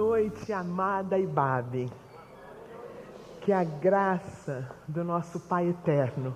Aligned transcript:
noite, 0.00 0.50
amada 0.50 1.18
Ibabe. 1.18 1.90
Que 3.42 3.52
a 3.52 3.62
graça 3.62 4.74
do 4.88 5.04
nosso 5.04 5.38
Pai 5.40 5.68
eterno 5.68 6.34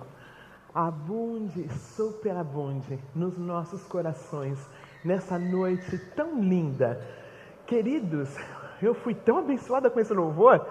abunde, 0.71 1.67
superabunde 1.95 2.99
nos 3.15 3.39
nossos 3.39 3.83
corações 3.85 4.59
nessa 5.03 5.39
noite 5.39 5.97
tão 6.15 6.39
linda. 6.39 7.01
Queridos, 7.65 8.29
eu 8.83 8.93
fui 8.93 9.15
tão 9.15 9.39
abençoada 9.39 9.89
com 9.89 9.99
esse 9.99 10.13
louvor. 10.13 10.63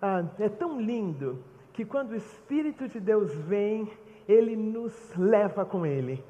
Ah, 0.00 0.24
é 0.38 0.48
tão 0.48 0.80
lindo 0.80 1.44
que 1.74 1.84
quando 1.84 2.12
o 2.12 2.16
Espírito 2.16 2.88
de 2.88 3.00
Deus 3.00 3.34
vem, 3.34 3.92
ele 4.26 4.56
nos 4.56 4.94
leva 5.14 5.62
com 5.66 5.84
ele 5.84 6.24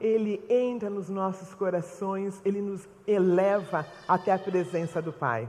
ele 0.00 0.44
entra 0.48 0.90
nos 0.90 1.08
nossos 1.08 1.54
corações, 1.54 2.40
ele 2.44 2.60
nos 2.60 2.88
eleva 3.06 3.86
até 4.06 4.32
a 4.32 4.38
presença 4.38 5.00
do 5.00 5.12
Pai. 5.12 5.48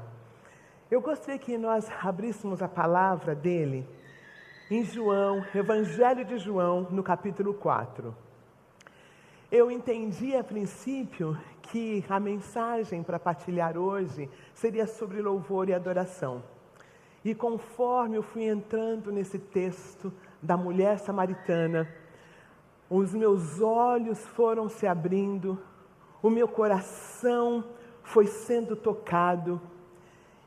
Eu 0.89 1.01
gostaria 1.01 1.37
que 1.37 1.57
nós 1.57 1.89
abríssemos 2.01 2.61
a 2.61 2.67
palavra 2.67 3.35
dele 3.35 3.85
em 4.71 4.83
João, 4.83 5.45
Evangelho 5.53 6.23
de 6.23 6.37
João, 6.37 6.87
no 6.89 7.03
capítulo 7.03 7.53
4. 7.53 8.15
Eu 9.51 9.71
entendi 9.71 10.35
a 10.35 10.43
princípio 10.43 11.37
que 11.63 12.03
a 12.09 12.19
mensagem 12.19 13.03
para 13.03 13.19
partilhar 13.19 13.77
hoje 13.77 14.29
seria 14.53 14.87
sobre 14.87 15.21
louvor 15.21 15.69
e 15.69 15.73
adoração. 15.73 16.43
E 17.23 17.35
conforme 17.35 18.17
eu 18.17 18.23
fui 18.23 18.45
entrando 18.45 19.11
nesse 19.11 19.37
texto 19.37 20.11
da 20.41 20.55
mulher 20.55 20.99
samaritana, 20.99 21.87
os 22.89 23.13
meus 23.13 23.61
olhos 23.61 24.19
foram 24.19 24.69
se 24.69 24.87
abrindo, 24.87 25.59
o 26.21 26.29
meu 26.29 26.47
coração 26.47 27.63
foi 28.03 28.27
sendo 28.27 28.75
tocado, 28.75 29.61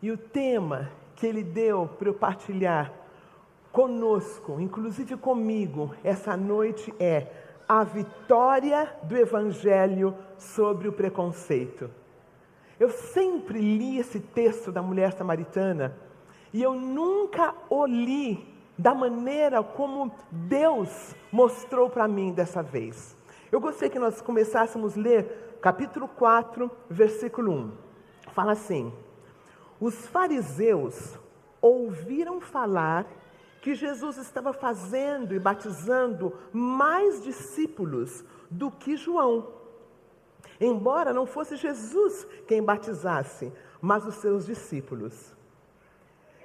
e 0.02 0.10
o 0.10 0.16
tema 0.16 0.90
que 1.16 1.26
ele 1.26 1.42
deu 1.42 1.86
para 1.86 2.08
eu 2.08 2.14
partilhar 2.14 2.92
conosco, 3.70 4.58
inclusive 4.58 5.16
comigo, 5.16 5.94
essa 6.02 6.36
noite 6.36 6.92
é 6.98 7.26
a 7.68 7.84
vitória 7.84 8.92
do 9.02 9.16
Evangelho 9.16 10.16
sobre 10.36 10.88
o 10.88 10.92
preconceito. 10.92 11.90
Eu 12.80 12.88
sempre 12.88 13.60
li 13.60 13.98
esse 13.98 14.18
texto 14.18 14.72
da 14.72 14.82
mulher 14.82 15.12
samaritana 15.12 15.94
e 16.52 16.62
eu 16.62 16.74
nunca 16.74 17.54
o 17.68 17.86
li 17.86 18.49
da 18.80 18.94
maneira 18.94 19.62
como 19.62 20.10
Deus 20.30 21.14
mostrou 21.30 21.90
para 21.90 22.08
mim 22.08 22.32
dessa 22.32 22.62
vez. 22.62 23.14
Eu 23.52 23.60
gostaria 23.60 23.90
que 23.90 23.98
nós 23.98 24.22
começássemos 24.22 24.96
a 24.96 25.00
ler 25.00 25.58
capítulo 25.60 26.08
4, 26.08 26.70
versículo 26.88 27.52
1. 27.52 27.72
Fala 28.32 28.52
assim: 28.52 28.92
Os 29.78 30.06
fariseus 30.06 31.18
ouviram 31.60 32.40
falar 32.40 33.06
que 33.60 33.74
Jesus 33.74 34.16
estava 34.16 34.54
fazendo 34.54 35.34
e 35.34 35.38
batizando 35.38 36.32
mais 36.50 37.22
discípulos 37.22 38.24
do 38.50 38.70
que 38.70 38.96
João. 38.96 39.46
Embora 40.58 41.12
não 41.12 41.26
fosse 41.26 41.56
Jesus 41.56 42.26
quem 42.46 42.62
batizasse, 42.62 43.52
mas 43.78 44.06
os 44.06 44.14
seus 44.14 44.46
discípulos. 44.46 45.38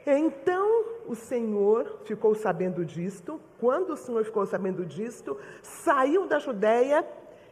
Então 0.06 0.86
o 1.08 1.16
Senhor 1.16 2.00
ficou 2.06 2.36
sabendo 2.36 2.86
disto. 2.86 3.40
Quando 3.60 3.92
o 3.92 3.98
Senhor 3.98 4.24
ficou 4.24 4.46
sabendo 4.46 4.86
disto, 4.86 5.38
saiu 5.62 6.28
da 6.28 6.38
Judéia 6.38 7.06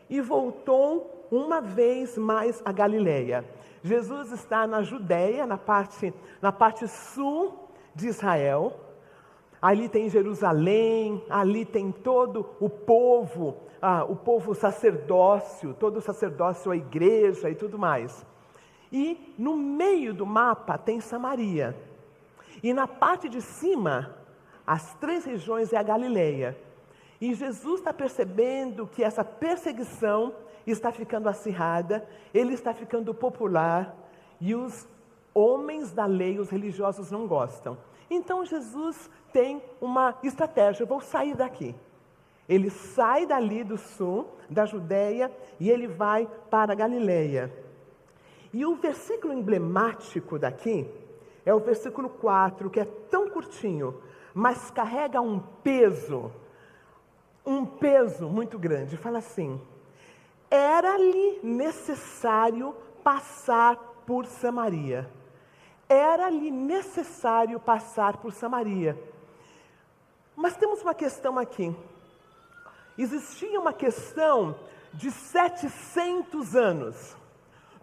e 0.09 0.21
voltou 0.21 1.27
uma 1.31 1.59
vez 1.59 2.17
mais 2.17 2.61
a 2.63 2.71
Galiléia. 2.71 3.43
Jesus 3.81 4.31
está 4.31 4.67
na 4.67 4.83
Judéia, 4.83 5.47
na 5.47 5.57
parte, 5.57 6.13
na 6.41 6.51
parte 6.51 6.87
sul 6.87 7.69
de 7.95 8.07
Israel. 8.07 8.79
Ali 9.61 9.89
tem 9.89 10.09
Jerusalém, 10.09 11.23
ali 11.29 11.65
tem 11.65 11.91
todo 11.91 12.49
o 12.59 12.69
povo, 12.69 13.57
ah, 13.81 14.03
o 14.03 14.15
povo 14.15 14.53
sacerdócio, 14.53 15.73
todo 15.73 15.97
o 15.97 16.01
sacerdócio, 16.01 16.71
a 16.71 16.75
igreja 16.75 17.49
e 17.49 17.55
tudo 17.55 17.79
mais. 17.79 18.25
E 18.91 19.33
no 19.37 19.55
meio 19.55 20.13
do 20.13 20.25
mapa 20.25 20.77
tem 20.77 20.99
Samaria. 20.99 21.75
E 22.63 22.73
na 22.73 22.87
parte 22.87 23.27
de 23.27 23.41
cima, 23.41 24.15
as 24.65 24.95
três 24.95 25.25
regiões 25.25 25.73
é 25.73 25.77
a 25.77 25.83
Galileia. 25.83 26.57
E 27.19 27.33
Jesus 27.33 27.81
está 27.81 27.93
percebendo 27.93 28.87
que 28.87 29.03
essa 29.03 29.23
perseguição 29.23 30.33
está 30.65 30.89
ficando 30.89 31.27
acirrada, 31.27 32.07
ele 32.33 32.53
está 32.53 32.73
ficando 32.73 33.13
popular 33.13 33.93
e 34.39 34.55
os 34.55 34.87
homens 35.33 35.91
da 35.91 36.05
lei, 36.05 36.39
os 36.39 36.49
religiosos, 36.49 37.11
não 37.11 37.27
gostam. 37.27 37.77
Então 38.09 38.45
Jesus 38.45 39.09
tem 39.33 39.61
uma 39.81 40.17
estratégia: 40.23 40.85
vou 40.85 41.01
sair 41.01 41.35
daqui. 41.35 41.75
Ele 42.47 42.69
sai 42.69 43.25
dali 43.25 43.63
do 43.63 43.77
sul, 43.77 44.27
da 44.49 44.65
Judéia, 44.65 45.31
e 45.59 45.69
ele 45.69 45.87
vai 45.87 46.27
para 46.49 46.73
a 46.73 46.75
Galileia. 46.75 47.51
E 48.53 48.65
o 48.65 48.75
versículo 48.75 49.33
emblemático 49.33 50.37
daqui 50.37 50.89
é 51.45 51.53
o 51.53 51.59
versículo 51.59 52.09
4, 52.09 52.69
que 52.69 52.79
é 52.79 52.85
tão 52.85 53.29
curtinho, 53.29 54.01
mas 54.33 54.71
carrega 54.71 55.21
um 55.21 55.39
peso, 55.39 56.31
um 57.45 57.65
peso 57.65 58.27
muito 58.27 58.57
grande. 58.57 58.97
Fala 58.97 59.19
assim: 59.19 59.59
era-lhe 60.49 61.39
necessário 61.43 62.75
passar 63.03 63.75
por 64.05 64.25
Samaria. 64.25 65.09
Era-lhe 65.89 66.49
necessário 66.49 67.59
passar 67.59 68.17
por 68.17 68.31
Samaria. 68.31 68.97
Mas 70.35 70.55
temos 70.55 70.81
uma 70.81 70.93
questão 70.93 71.37
aqui. 71.37 71.75
Existia 72.97 73.59
uma 73.59 73.73
questão 73.73 74.55
de 74.93 75.11
700 75.11 76.55
anos. 76.55 77.17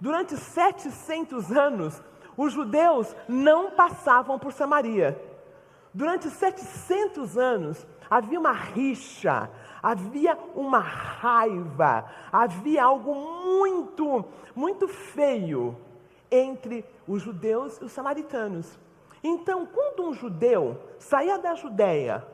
Durante 0.01 0.37
700 0.37 1.53
anos, 1.53 2.03
os 2.41 2.55
judeus 2.55 3.15
não 3.29 3.73
passavam 3.73 4.39
por 4.39 4.51
Samaria. 4.51 5.21
Durante 5.93 6.31
700 6.31 7.37
anos 7.37 7.87
havia 8.09 8.41
uma 8.41 8.53
rixa, 8.53 9.51
havia 9.83 10.39
uma 10.55 10.79
raiva, 10.79 12.07
havia 12.33 12.83
algo 12.83 13.15
muito, 13.15 14.25
muito 14.57 14.89
feio 14.89 15.77
entre 16.31 16.83
os 17.07 17.21
judeus 17.21 17.79
e 17.79 17.85
os 17.85 17.93
samaritanos. 17.93 18.79
Então, 19.23 19.67
quando 19.67 20.09
um 20.09 20.15
judeu 20.15 20.81
saía 20.99 21.37
da 21.37 21.55
Judéia 21.55 22.27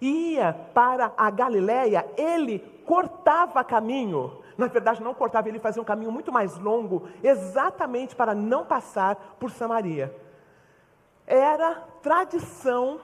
e 0.00 0.36
ia 0.36 0.54
para 0.72 1.12
a 1.18 1.28
Galiléia, 1.28 2.10
ele 2.16 2.60
cortava 2.86 3.62
caminho 3.62 4.40
na 4.60 4.66
verdade, 4.66 5.02
não 5.02 5.14
cortava, 5.14 5.48
ele 5.48 5.58
fazia 5.58 5.80
um 5.80 5.84
caminho 5.84 6.12
muito 6.12 6.30
mais 6.30 6.58
longo, 6.58 7.08
exatamente 7.22 8.14
para 8.14 8.34
não 8.34 8.64
passar 8.64 9.36
por 9.40 9.50
Samaria. 9.50 10.14
Era 11.26 11.76
tradição 12.02 13.00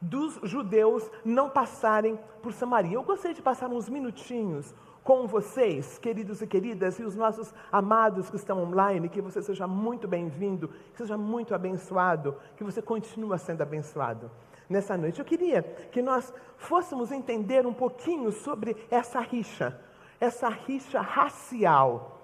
dos 0.00 0.40
judeus 0.42 1.08
não 1.24 1.48
passarem 1.48 2.18
por 2.42 2.52
Samaria. 2.52 2.94
Eu 2.94 3.02
gostaria 3.02 3.34
de 3.34 3.42
passar 3.42 3.68
uns 3.68 3.88
minutinhos 3.88 4.74
com 5.04 5.26
vocês, 5.26 5.98
queridos 5.98 6.42
e 6.42 6.46
queridas, 6.46 6.98
e 6.98 7.04
os 7.04 7.14
nossos 7.14 7.54
amados 7.70 8.28
que 8.28 8.36
estão 8.36 8.62
online, 8.62 9.08
que 9.08 9.20
você 9.20 9.40
seja 9.40 9.66
muito 9.66 10.08
bem-vindo, 10.08 10.68
que 10.92 10.98
seja 10.98 11.16
muito 11.16 11.54
abençoado, 11.54 12.36
que 12.56 12.64
você 12.64 12.82
continue 12.82 13.38
sendo 13.38 13.62
abençoado 13.62 14.30
nessa 14.68 14.96
noite. 14.96 15.18
Eu 15.18 15.24
queria 15.24 15.62
que 15.62 16.02
nós 16.02 16.32
fôssemos 16.56 17.12
entender 17.12 17.66
um 17.66 17.72
pouquinho 17.72 18.32
sobre 18.32 18.76
essa 18.90 19.20
rixa 19.20 19.78
essa 20.20 20.48
rixa 20.48 21.00
racial 21.00 22.20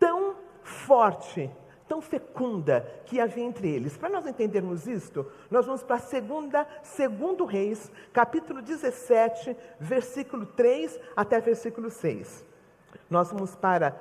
tão 0.00 0.36
forte, 0.62 1.50
tão 1.86 2.00
fecunda 2.00 2.80
que 3.04 3.20
havia 3.20 3.44
entre 3.44 3.68
eles. 3.68 3.96
Para 3.96 4.08
nós 4.08 4.26
entendermos 4.26 4.86
isto, 4.86 5.30
nós 5.50 5.66
vamos 5.66 5.82
para 5.82 5.98
segunda, 5.98 6.66
segundo 6.82 7.44
Reis, 7.44 7.92
capítulo 8.12 8.62
17, 8.62 9.54
versículo 9.78 10.46
3 10.46 10.98
até 11.14 11.40
versículo 11.40 11.90
6. 11.90 12.44
Nós 13.10 13.30
vamos 13.30 13.54
para 13.54 13.94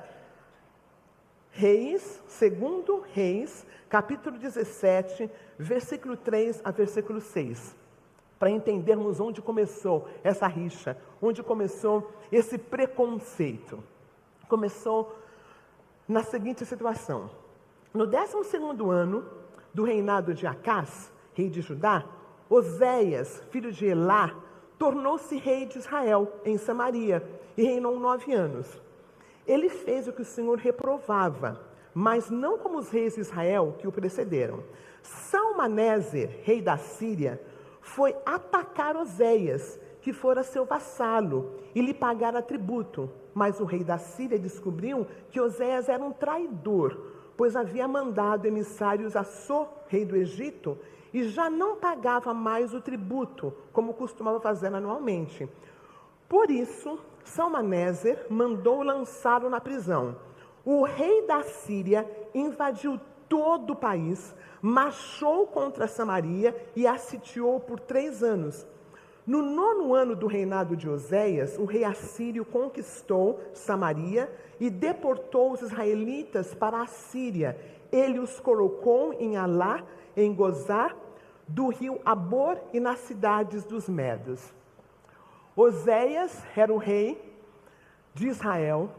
Reis, 1.51 2.23
segundo 2.27 3.03
Reis, 3.13 3.65
capítulo 3.89 4.37
17, 4.37 5.29
versículo 5.59 6.15
3 6.15 6.61
a 6.63 6.71
versículo 6.71 7.19
6 7.19 7.82
para 8.43 8.51
entendermos 8.51 9.21
onde 9.21 9.41
começou 9.41 10.05
essa 10.21 10.47
rixa, 10.47 10.97
onde 11.21 11.41
começou 11.41 12.11
esse 12.29 12.57
preconceito. 12.57 13.81
Começou 14.49 15.15
na 16.05 16.23
seguinte 16.23 16.65
situação: 16.65 17.29
no 17.93 18.05
12 18.05 18.57
ano 18.91 19.23
do 19.73 19.85
reinado 19.85 20.33
de 20.33 20.45
Acás, 20.45 21.09
rei 21.33 21.49
de 21.49 21.61
Judá, 21.61 22.03
Oséias, 22.49 23.41
filho 23.49 23.71
de 23.71 23.85
Elá, 23.85 24.35
tornou-se 24.77 25.37
rei 25.37 25.65
de 25.65 25.77
Israel 25.77 26.29
em 26.43 26.57
Samaria 26.57 27.23
e 27.55 27.63
reinou 27.63 27.97
nove 27.97 28.33
anos. 28.33 28.67
Ele 29.47 29.69
fez 29.69 30.05
o 30.05 30.11
que 30.11 30.21
o 30.21 30.25
Senhor 30.25 30.57
reprovava, 30.57 31.61
mas 31.93 32.29
não 32.29 32.57
como 32.57 32.77
os 32.77 32.89
reis 32.89 33.15
de 33.15 33.21
Israel 33.21 33.77
que 33.79 33.87
o 33.87 33.91
precederam. 33.91 34.61
Salmaneser, 35.01 36.41
rei 36.43 36.61
da 36.61 36.75
Síria, 36.75 37.39
foi 37.83 38.15
atacar 38.25 38.95
Oséias, 38.95 39.79
que 40.01 40.13
fora 40.13 40.41
seu 40.41 40.65
vassalo, 40.65 41.51
e 41.75 41.81
lhe 41.81 41.93
pagara 41.93 42.41
tributo. 42.41 43.09
Mas 43.33 43.59
o 43.59 43.65
rei 43.65 43.83
da 43.83 43.97
Síria 43.97 44.39
descobriu 44.39 45.05
que 45.29 45.39
Oséias 45.39 45.89
era 45.89 46.03
um 46.03 46.11
traidor, 46.11 46.97
pois 47.35 47.55
havia 47.55 47.87
mandado 47.87 48.47
emissários 48.47 49.15
a 49.15 49.23
So, 49.23 49.67
rei 49.87 50.05
do 50.05 50.15
Egito, 50.15 50.77
e 51.13 51.23
já 51.25 51.49
não 51.49 51.75
pagava 51.75 52.33
mais 52.33 52.73
o 52.73 52.81
tributo, 52.81 53.53
como 53.71 53.93
costumava 53.93 54.39
fazer 54.39 54.73
anualmente. 54.73 55.47
Por 56.27 56.49
isso, 56.49 56.97
Salmaneser 57.23 58.25
mandou 58.29 58.81
lançá-lo 58.81 59.49
na 59.49 59.59
prisão. 59.61 60.15
O 60.65 60.83
rei 60.83 61.27
da 61.27 61.43
Síria 61.43 62.09
invadiu 62.33 62.99
todo 63.27 63.73
o 63.73 63.75
país, 63.75 64.33
marchou 64.61 65.47
contra 65.47 65.87
Samaria 65.87 66.55
e 66.75 66.87
a 66.87 66.97
sitiou 66.97 67.59
por 67.59 67.79
três 67.79 68.23
anos. 68.23 68.65
No 69.25 69.41
nono 69.41 69.93
ano 69.93 70.15
do 70.15 70.27
reinado 70.27 70.75
de 70.75 70.89
Oséias, 70.89 71.57
o 71.57 71.63
rei 71.63 71.85
assírio 71.85 72.43
conquistou 72.43 73.39
Samaria 73.53 74.29
e 74.59 74.69
deportou 74.69 75.53
os 75.53 75.61
israelitas 75.61 76.53
para 76.53 76.81
a 76.81 76.87
Síria. 76.87 77.57
Ele 77.91 78.19
os 78.19 78.39
colocou 78.39 79.13
em 79.13 79.37
Alá, 79.37 79.83
em 80.15 80.33
Gozar, 80.33 80.95
do 81.47 81.69
rio 81.69 82.01
Abor 82.03 82.57
e 82.73 82.79
nas 82.79 82.99
cidades 82.99 83.63
dos 83.63 83.87
Medos. 83.87 84.53
Oséias 85.55 86.43
era 86.55 86.73
o 86.73 86.77
rei 86.77 87.33
de 88.13 88.27
Israel 88.27 88.89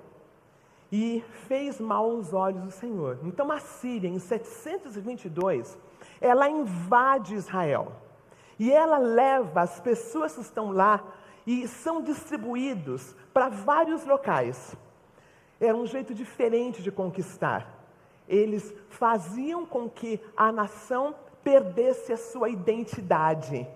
e 0.96 1.24
fez 1.48 1.80
mal 1.80 2.08
aos 2.08 2.32
olhos 2.32 2.62
do 2.62 2.70
Senhor. 2.70 3.18
Então 3.24 3.50
a 3.50 3.58
Síria, 3.58 4.06
em 4.06 4.20
722, 4.20 5.76
ela 6.20 6.48
invade 6.48 7.34
Israel. 7.34 7.90
E 8.60 8.70
ela 8.70 8.96
leva 8.98 9.62
as 9.62 9.80
pessoas 9.80 10.36
que 10.36 10.42
estão 10.42 10.70
lá 10.70 11.02
e 11.44 11.66
são 11.66 12.00
distribuídos 12.00 13.12
para 13.32 13.48
vários 13.48 14.06
locais. 14.06 14.76
Era 15.60 15.76
um 15.76 15.84
jeito 15.84 16.14
diferente 16.14 16.80
de 16.80 16.92
conquistar. 16.92 17.66
Eles 18.28 18.72
faziam 18.88 19.66
com 19.66 19.90
que 19.90 20.20
a 20.36 20.52
nação 20.52 21.12
perdesse 21.42 22.12
a 22.12 22.16
sua 22.16 22.48
identidade. 22.48 23.66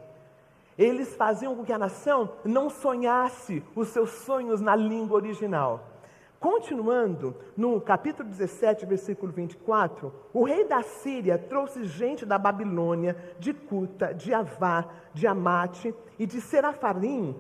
Eles 0.79 1.17
faziam 1.17 1.57
com 1.57 1.65
que 1.65 1.73
a 1.73 1.79
nação 1.79 2.31
não 2.45 2.71
sonhasse 2.71 3.61
os 3.75 3.89
seus 3.89 4.11
sonhos 4.11 4.61
na 4.61 4.77
língua 4.77 5.17
original. 5.17 5.98
Continuando, 6.41 7.35
no 7.57 7.81
capítulo 7.81 8.29
17, 8.29 8.87
versículo 8.87 9.33
24, 9.33 10.15
o 10.33 10.45
rei 10.45 10.65
da 10.65 10.83
Síria 10.83 11.37
trouxe 11.37 11.85
gente 11.85 12.25
da 12.25 12.39
Babilônia, 12.39 13.17
de 13.41 13.53
Cuta, 13.53 14.15
de 14.15 14.33
Avá, 14.33 14.87
de 15.13 15.27
Amate 15.27 15.93
e 16.17 16.25
de 16.27 16.41
Serafarim, 16.41 17.35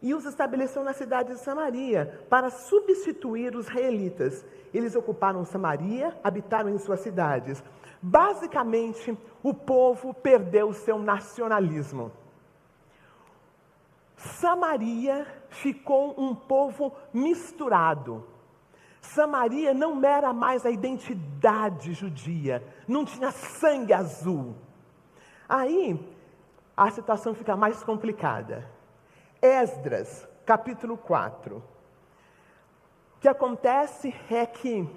e 0.00 0.14
os 0.14 0.24
estabeleceu 0.24 0.84
na 0.84 0.92
cidade 0.92 1.32
de 1.32 1.40
Samaria, 1.40 2.24
para 2.30 2.48
substituir 2.48 3.56
os 3.56 3.66
israelitas. 3.66 4.46
Eles 4.72 4.94
ocuparam 4.94 5.44
Samaria, 5.44 6.16
habitaram 6.22 6.70
em 6.70 6.78
suas 6.78 7.00
cidades. 7.00 7.60
Basicamente, 8.00 9.18
o 9.42 9.52
povo 9.52 10.14
perdeu 10.14 10.72
seu 10.72 11.00
nacionalismo. 11.00 12.12
Samaria 14.16 15.26
ficou 15.48 16.14
um 16.16 16.36
povo 16.36 16.92
misturado 17.12 18.32
Samaria 19.14 19.72
não 19.72 20.04
era 20.04 20.32
mais 20.32 20.66
a 20.66 20.70
identidade 20.70 21.92
judia, 21.92 22.64
não 22.86 23.04
tinha 23.04 23.30
sangue 23.30 23.92
azul. 23.92 24.56
Aí 25.48 25.98
a 26.76 26.90
situação 26.90 27.32
fica 27.32 27.54
mais 27.54 27.84
complicada. 27.84 28.68
Esdras, 29.40 30.26
capítulo 30.44 30.96
4. 30.96 31.58
O 33.16 33.20
que 33.20 33.28
acontece 33.28 34.12
é 34.28 34.44
que 34.44 34.88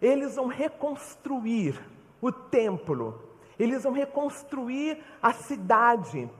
eles 0.00 0.36
vão 0.36 0.46
reconstruir 0.46 1.84
o 2.20 2.30
templo, 2.30 3.20
eles 3.58 3.82
vão 3.82 3.92
reconstruir 3.92 5.02
a 5.20 5.32
cidade 5.32 6.30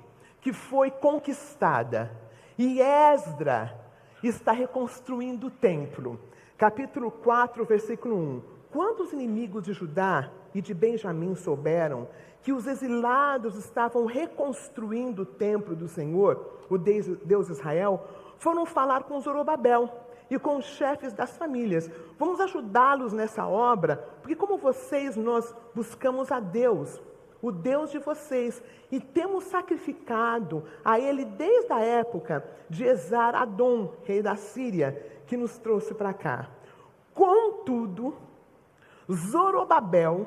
que 0.41 0.53
foi 0.53 0.93
conquistada. 0.93 2.13
E 2.57 2.81
Esdra 2.81 3.77
está 4.23 4.53
reconstruindo 4.53 5.49
o 5.49 5.51
templo 5.51 6.21
capítulo 6.59 7.13
4, 7.13 7.65
versículo 7.65 8.17
1. 8.17 8.43
Quando 8.73 9.05
os 9.05 9.13
inimigos 9.13 9.63
de 9.63 9.73
Judá 9.73 10.29
e 10.53 10.61
de 10.61 10.75
Benjamim 10.75 11.37
souberam 11.37 12.09
que 12.43 12.53
os 12.53 12.67
exilados 12.67 13.55
estavam 13.57 14.07
reconstruindo 14.07 15.23
o 15.23 15.27
templo 15.27 15.77
do 15.77 15.87
Senhor, 15.87 16.65
o 16.69 16.77
Deus 16.77 17.49
Israel, 17.49 18.05
foram 18.39 18.67
falar 18.67 19.05
com 19.05 19.21
Zorobabel 19.21 19.89
e 20.29 20.37
com 20.37 20.57
os 20.57 20.65
chefes 20.65 21.13
das 21.13 21.37
famílias. 21.37 21.89
Vamos 22.19 22.41
ajudá-los 22.41 23.13
nessa 23.13 23.47
obra, 23.47 23.97
porque 24.21 24.35
como 24.35 24.59
vocês 24.59 25.17
nós 25.17 25.55
buscamos 25.73 26.33
a 26.33 26.41
Deus, 26.41 27.01
o 27.41 27.53
Deus 27.53 27.93
de 27.93 28.01
vocês, 28.01 28.61
e 28.91 28.99
temos 28.99 29.45
sacrificado 29.45 30.65
a 30.85 30.99
ele 30.99 31.25
desde 31.25 31.73
a 31.73 31.81
época 31.81 32.45
de 32.69 32.85
Esar 32.85 33.37
Adom, 33.37 33.95
rei 34.03 34.21
da 34.21 34.35
Síria, 34.35 35.18
que 35.29 35.37
nos 35.37 35.59
trouxe 35.59 35.95
para 35.95 36.13
cá. 36.13 36.49
Contudo, 37.15 38.17
Zorobabel, 39.11 40.27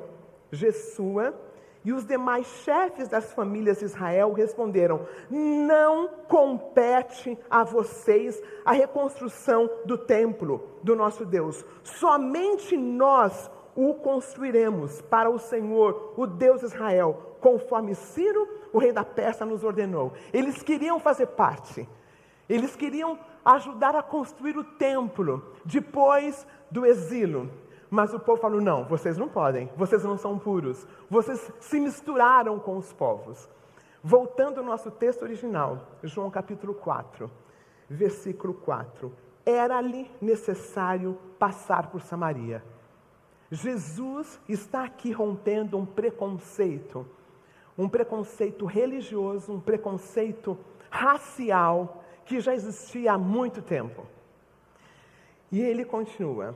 Jesua 0.51 1.33
e 1.83 1.91
os 1.91 2.05
demais 2.05 2.45
chefes 2.63 3.07
das 3.07 3.33
famílias 3.33 3.79
de 3.79 3.85
Israel 3.85 4.31
responderam: 4.33 5.05
Não 5.29 6.07
compete 6.27 7.37
a 7.49 7.63
vocês 7.63 8.41
a 8.63 8.71
reconstrução 8.71 9.69
do 9.85 9.97
templo 9.97 10.69
do 10.83 10.95
nosso 10.95 11.25
Deus. 11.25 11.65
Somente 11.83 12.77
nós 12.77 13.49
o 13.75 13.95
construiremos 13.95 15.01
para 15.01 15.29
o 15.29 15.39
Senhor, 15.39 16.13
o 16.15 16.27
Deus 16.27 16.59
de 16.59 16.67
Israel, 16.67 17.37
conforme 17.39 17.95
Ciro, 17.95 18.47
o 18.71 18.77
rei 18.77 18.91
da 18.91 19.03
Pérsia, 19.03 19.45
nos 19.45 19.63
ordenou. 19.63 20.11
Eles 20.31 20.61
queriam 20.61 20.99
fazer 20.99 21.27
parte, 21.27 21.87
eles 22.49 22.75
queriam 22.75 23.17
ajudar 23.43 23.95
a 23.95 24.03
construir 24.03 24.57
o 24.57 24.63
templo 24.63 25.43
depois 25.65 26.45
do 26.69 26.85
exílio. 26.85 27.51
Mas 27.89 28.13
o 28.13 28.19
povo 28.19 28.41
falou: 28.41 28.61
não, 28.61 28.85
vocês 28.85 29.17
não 29.17 29.27
podem, 29.27 29.69
vocês 29.75 30.03
não 30.03 30.17
são 30.17 30.39
puros, 30.39 30.87
vocês 31.09 31.51
se 31.59 31.79
misturaram 31.79 32.57
com 32.59 32.77
os 32.77 32.93
povos. 32.93 33.49
Voltando 34.03 34.59
ao 34.59 34.65
nosso 34.65 34.89
texto 34.89 35.21
original, 35.21 35.87
João 36.01 36.31
capítulo 36.31 36.73
4, 36.73 37.29
versículo 37.89 38.53
4. 38.53 39.11
Era-lhe 39.45 40.09
necessário 40.21 41.17
passar 41.37 41.91
por 41.91 42.01
Samaria. 42.01 42.63
Jesus 43.51 44.39
está 44.47 44.85
aqui 44.85 45.11
rompendo 45.11 45.77
um 45.77 45.85
preconceito, 45.85 47.05
um 47.77 47.89
preconceito 47.89 48.65
religioso, 48.65 49.51
um 49.51 49.59
preconceito 49.59 50.57
racial 50.89 52.00
que 52.25 52.39
já 52.39 52.53
existia 52.53 53.13
há 53.13 53.17
muito 53.17 53.61
tempo. 53.61 54.05
E 55.51 55.59
ele 55.59 55.83
continua: 55.83 56.55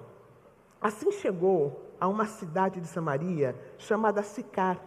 Assim 0.81 1.11
chegou 1.11 1.81
a 1.99 2.07
uma 2.07 2.25
cidade 2.25 2.79
de 2.79 2.87
Samaria 2.87 3.55
chamada 3.77 4.21
Sicar, 4.21 4.79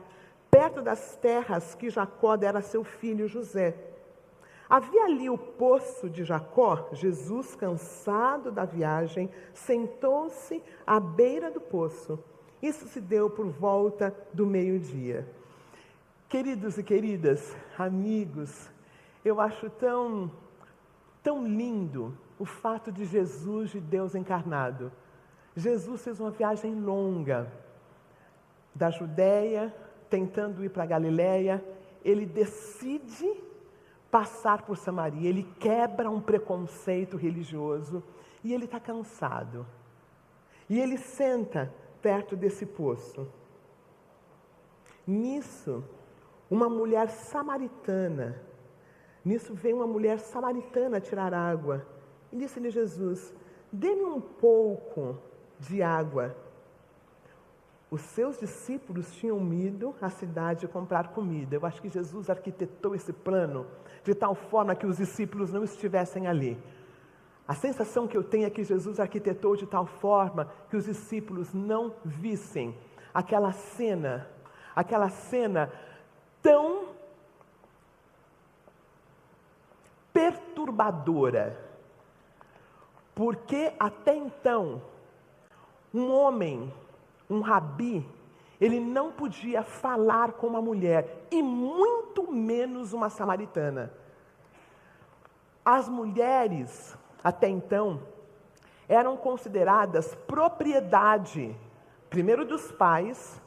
perto 0.51 0.81
das 0.81 1.17
terras 1.17 1.75
que 1.75 1.91
Jacó 1.91 2.37
dera 2.37 2.61
a 2.61 2.63
seu 2.63 2.85
filho 2.85 3.29
José. 3.29 3.75
Havia 4.69 5.05
ali 5.05 5.31
o 5.31 5.39
poço 5.39 6.11
de 6.11 6.25
Jacó. 6.25 6.89
Jesus, 6.93 7.55
cansado 7.55 8.53
da 8.53 8.65
viagem, 8.65 9.31
sentou-se 9.55 10.63
à 10.87 11.01
beira 11.01 11.51
do 11.51 11.61
poço. 11.61 12.19
Isso 12.63 12.87
se 12.87 13.01
deu 13.01 13.31
por 13.31 13.47
volta 13.47 14.15
do 14.33 14.47
meio-dia. 14.47 15.27
Queridos 16.29 16.77
e 16.77 16.83
queridas, 16.83 17.57
amigos, 17.79 18.69
eu 19.25 19.41
acho 19.41 19.71
tão 19.71 20.31
tão 21.23 21.47
lindo 21.47 22.17
o 22.39 22.45
fato 22.45 22.93
de 22.93 23.05
Jesus, 23.05 23.71
de 23.71 23.81
Deus 23.81 24.15
encarnado. 24.15 24.93
Jesus 25.57 26.03
fez 26.03 26.21
uma 26.21 26.31
viagem 26.31 26.75
longa 26.75 27.53
da 28.75 28.91
Judéia, 28.91 29.75
tentando 30.09 30.65
ir 30.65 30.69
para 30.69 30.87
Galiléia. 30.87 31.65
Ele 32.05 32.25
decide 32.25 33.29
passar 34.11 34.63
por 34.63 34.77
Samaria, 34.77 35.29
ele 35.29 35.43
quebra 35.59 36.09
um 36.11 36.21
preconceito 36.21 37.17
religioso 37.17 38.03
e 38.43 38.55
ele 38.55 38.65
está 38.65 38.81
cansado. 38.81 39.67
E 40.69 40.79
ele 40.79 40.97
senta 40.97 41.73
perto 42.01 42.37
desse 42.37 42.65
poço. 42.65 43.29
Nisso, 45.07 45.85
uma 46.51 46.69
mulher 46.69 47.09
samaritana 47.11 48.41
Nisso 49.29 49.53
vem 49.53 49.75
uma 49.75 49.87
mulher 49.87 50.19
samaritana 50.21 51.03
tirar 51.03 51.35
água. 51.35 51.87
E 52.33 52.37
disse-lhe 52.39 52.71
Jesus: 52.71 53.35
Dê-me 53.71 54.05
um 54.05 54.23
pouco 54.23 55.19
de 55.61 55.83
água. 55.83 56.35
Os 57.91 58.01
seus 58.01 58.41
discípulos 58.41 59.15
tinham 59.17 59.53
ido 59.53 59.95
à 60.01 60.09
cidade 60.09 60.67
comprar 60.67 61.09
comida. 61.09 61.57
Eu 61.57 61.67
acho 61.67 61.83
que 61.83 61.91
Jesus 61.91 62.31
arquitetou 62.31 62.95
esse 62.95 63.13
plano 63.13 63.67
de 64.03 64.15
tal 64.15 64.35
forma 64.35 64.75
que 64.75 64.87
os 64.87 64.97
discípulos 64.97 65.53
não 65.53 65.63
estivessem 65.63 66.27
ali. 66.27 66.57
A 67.47 67.55
sensação 67.55 68.09
que 68.09 68.17
eu 68.17 68.25
tenho 68.25 68.47
é 68.47 68.51
que 68.51 68.65
Jesus 68.65 68.99
arquitetou 68.99 69.57
de 69.57 69.67
tal 69.67 69.85
forma 69.85 70.51
que 70.71 70.77
os 70.77 70.87
discípulos 70.87 71.53
não 71.53 71.95
vissem 72.03 72.75
aquela 73.13 73.53
cena, 73.53 74.27
aquela 74.75 75.11
cena 75.11 75.71
tão 76.41 76.98
perturbadora. 80.19 81.57
Porque 83.15 83.73
até 83.79 84.17
então, 84.17 84.83
um 85.95 86.11
homem, 86.11 86.75
um 87.31 87.41
rabi, 87.41 88.05
ele 88.61 88.81
não 88.81 89.13
podia 89.13 89.63
falar 89.63 90.33
com 90.33 90.49
uma 90.49 90.61
mulher, 90.61 91.29
e 91.31 91.41
muito 91.41 92.33
menos 92.33 92.93
uma 92.93 93.09
samaritana. 93.09 93.93
As 95.65 95.89
mulheres 95.89 96.99
até 97.23 97.49
então, 97.49 98.01
eram 98.89 99.17
consideradas 99.17 100.17
propriedade, 100.27 101.55
primeiro 102.11 102.45
dos 102.45 102.73
pais, 102.73 103.41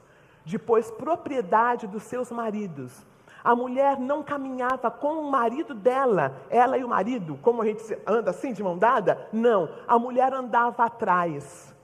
depois 0.45 0.89
propriedade 0.89 1.85
dos 1.85 2.03
seus 2.03 2.31
maridos. 2.31 3.10
A 3.43 3.55
mulher 3.55 3.99
não 3.99 4.23
caminhava 4.23 4.91
com 4.91 5.13
o 5.13 5.31
marido 5.31 5.73
dela, 5.73 6.35
ela 6.49 6.77
e 6.77 6.83
o 6.83 6.89
marido, 6.89 7.39
como 7.41 7.61
a 7.61 7.65
gente 7.65 7.83
anda 8.05 8.31
assim 8.31 8.53
de 8.53 8.61
mão 8.61 8.77
dada? 8.77 9.27
Não, 9.33 9.69
a 9.87 9.97
mulher 9.97 10.33
andava 10.33 10.85
atrás. 10.85 11.75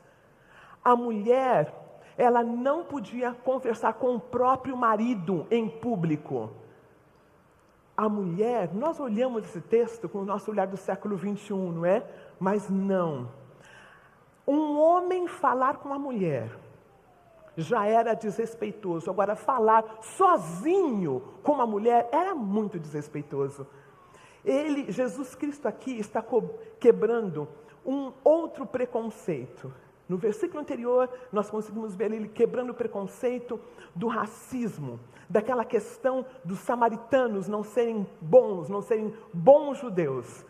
A 0.84 0.96
mulher, 0.96 1.74
ela 2.18 2.44
não 2.44 2.84
podia 2.84 3.32
conversar 3.32 3.94
com 3.94 4.16
o 4.16 4.20
próprio 4.20 4.78
marido 4.78 5.48
em 5.50 5.68
público 5.68 6.52
a 7.98 8.08
mulher, 8.08 8.70
nós 8.76 9.00
olhamos 9.00 9.44
esse 9.44 9.60
texto 9.60 10.08
com 10.08 10.20
o 10.20 10.26
nosso 10.26 10.52
olhar 10.52 10.68
do 10.68 10.78
século 10.78 11.18
21, 11.18 11.72
não 11.72 11.84
é? 11.84 12.06
Mas 12.40 12.70
não. 12.70 13.28
Um 14.48 14.78
homem 14.80 15.28
falar 15.28 15.78
com 15.78 15.90
uma 15.90 15.98
mulher 15.98 16.52
já 17.58 17.86
era 17.86 18.14
desrespeitoso. 18.14 19.10
Agora, 19.10 19.36
falar 19.36 19.84
sozinho 20.02 21.22
com 21.42 21.54
uma 21.54 21.66
mulher 21.66 22.08
era 22.12 22.36
muito 22.36 22.78
desrespeitoso. 22.80 23.66
Ele, 24.46 24.92
Jesus 24.92 25.34
Cristo 25.34 25.68
aqui 25.68 26.00
está 26.00 26.24
quebrando 26.80 27.48
um 27.86 28.14
outro 28.24 28.66
preconceito. 28.66 29.74
No 30.08 30.18
versículo 30.18 30.62
anterior, 30.62 31.10
nós 31.34 31.50
conseguimos 31.50 31.96
ver 31.96 32.14
ele 32.14 32.30
quebrando 32.30 32.70
o 32.70 32.74
preconceito 32.74 33.60
do 33.94 34.08
racismo, 34.08 35.00
daquela 35.30 35.66
questão 35.66 36.26
dos 36.46 36.60
samaritanos 36.60 37.48
não 37.50 37.64
serem 37.64 38.08
bons, 38.22 38.70
não 38.70 38.82
serem 38.82 39.14
bons 39.34 39.80
judeus. 39.80 40.46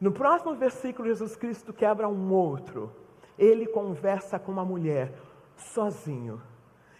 No 0.00 0.12
próximo 0.12 0.54
versículo, 0.54 1.08
Jesus 1.08 1.36
Cristo 1.36 1.72
quebra 1.72 2.08
um 2.08 2.32
outro. 2.32 2.90
Ele 3.38 3.66
conversa 3.66 4.38
com 4.38 4.50
uma 4.50 4.64
mulher, 4.64 5.12
sozinho. 5.56 6.40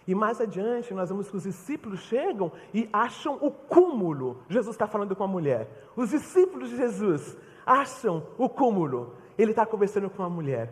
E 0.06 0.14
mais 0.14 0.40
adiante, 0.40 0.92
nós 0.94 1.08
vemos 1.08 1.30
que 1.30 1.36
os 1.36 1.44
discípulos 1.44 2.00
chegam 2.00 2.50
e 2.74 2.88
acham 2.92 3.38
o 3.40 3.50
cúmulo. 3.50 4.42
Jesus 4.48 4.74
está 4.74 4.86
falando 4.86 5.14
com 5.14 5.24
a 5.24 5.28
mulher. 5.28 5.68
Os 5.96 6.10
discípulos 6.10 6.70
de 6.70 6.76
Jesus 6.76 7.36
acham 7.64 8.26
o 8.36 8.48
cúmulo. 8.48 9.14
Ele 9.38 9.52
está 9.52 9.64
conversando 9.64 10.10
com 10.10 10.22
uma 10.22 10.30
mulher 10.30 10.70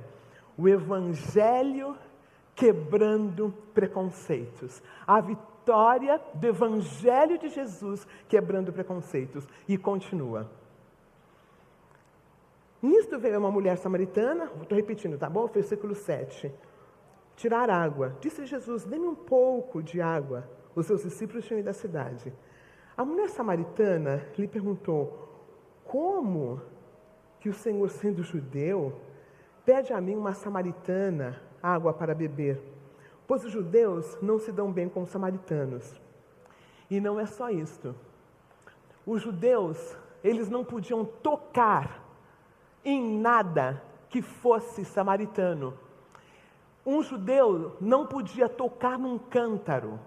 o 0.60 0.68
Evangelho 0.68 1.96
quebrando 2.54 3.54
preconceitos. 3.72 4.82
A 5.06 5.20
vitória 5.20 6.20
do 6.34 6.46
Evangelho 6.46 7.38
de 7.38 7.48
Jesus 7.48 8.06
quebrando 8.28 8.70
preconceitos. 8.70 9.48
E 9.66 9.78
continua. 9.78 10.50
Nisto 12.82 13.18
veio 13.18 13.38
uma 13.38 13.50
mulher 13.50 13.76
samaritana, 13.78 14.50
estou 14.60 14.76
repetindo, 14.76 15.18
tá 15.18 15.28
bom? 15.28 15.46
Versículo 15.46 15.94
7. 15.94 16.52
Tirar 17.40 17.70
água. 17.70 18.06
Disse 18.20 18.44
Jesus: 18.44 18.84
Dê-me 18.84 19.06
um 19.06 19.14
pouco 19.14 19.82
de 19.82 20.00
água. 20.00 20.48
Os 20.74 20.86
seus 20.86 21.02
discípulos 21.02 21.44
tinham 21.46 21.60
ido 21.60 21.66
da 21.66 21.72
cidade. 21.72 22.32
A 22.96 23.04
mulher 23.04 23.28
samaritana 23.30 24.26
lhe 24.36 24.46
perguntou: 24.46 25.04
Como 25.84 26.60
que 27.40 27.48
o 27.48 27.54
Senhor, 27.54 27.88
sendo 27.88 28.22
judeu, 28.22 29.00
Pede 29.64 29.92
a 29.92 30.00
mim 30.00 30.16
uma 30.16 30.32
samaritana 30.32 31.40
água 31.62 31.92
para 31.92 32.14
beber, 32.14 32.60
pois 33.26 33.44
os 33.44 33.52
judeus 33.52 34.18
não 34.20 34.38
se 34.38 34.50
dão 34.50 34.72
bem 34.72 34.88
com 34.88 35.02
os 35.02 35.10
samaritanos. 35.10 36.00
E 36.90 37.00
não 37.00 37.20
é 37.20 37.26
só 37.26 37.50
isto. 37.50 37.94
Os 39.06 39.22
judeus, 39.22 39.96
eles 40.24 40.48
não 40.48 40.64
podiam 40.64 41.04
tocar 41.04 42.04
em 42.84 43.20
nada 43.20 43.80
que 44.08 44.22
fosse 44.22 44.84
samaritano. 44.84 45.78
Um 46.90 47.04
judeu 47.04 47.76
não 47.80 48.04
podia 48.04 48.48
tocar 48.48 48.98
num 48.98 49.16
cântaro. 49.16 50.00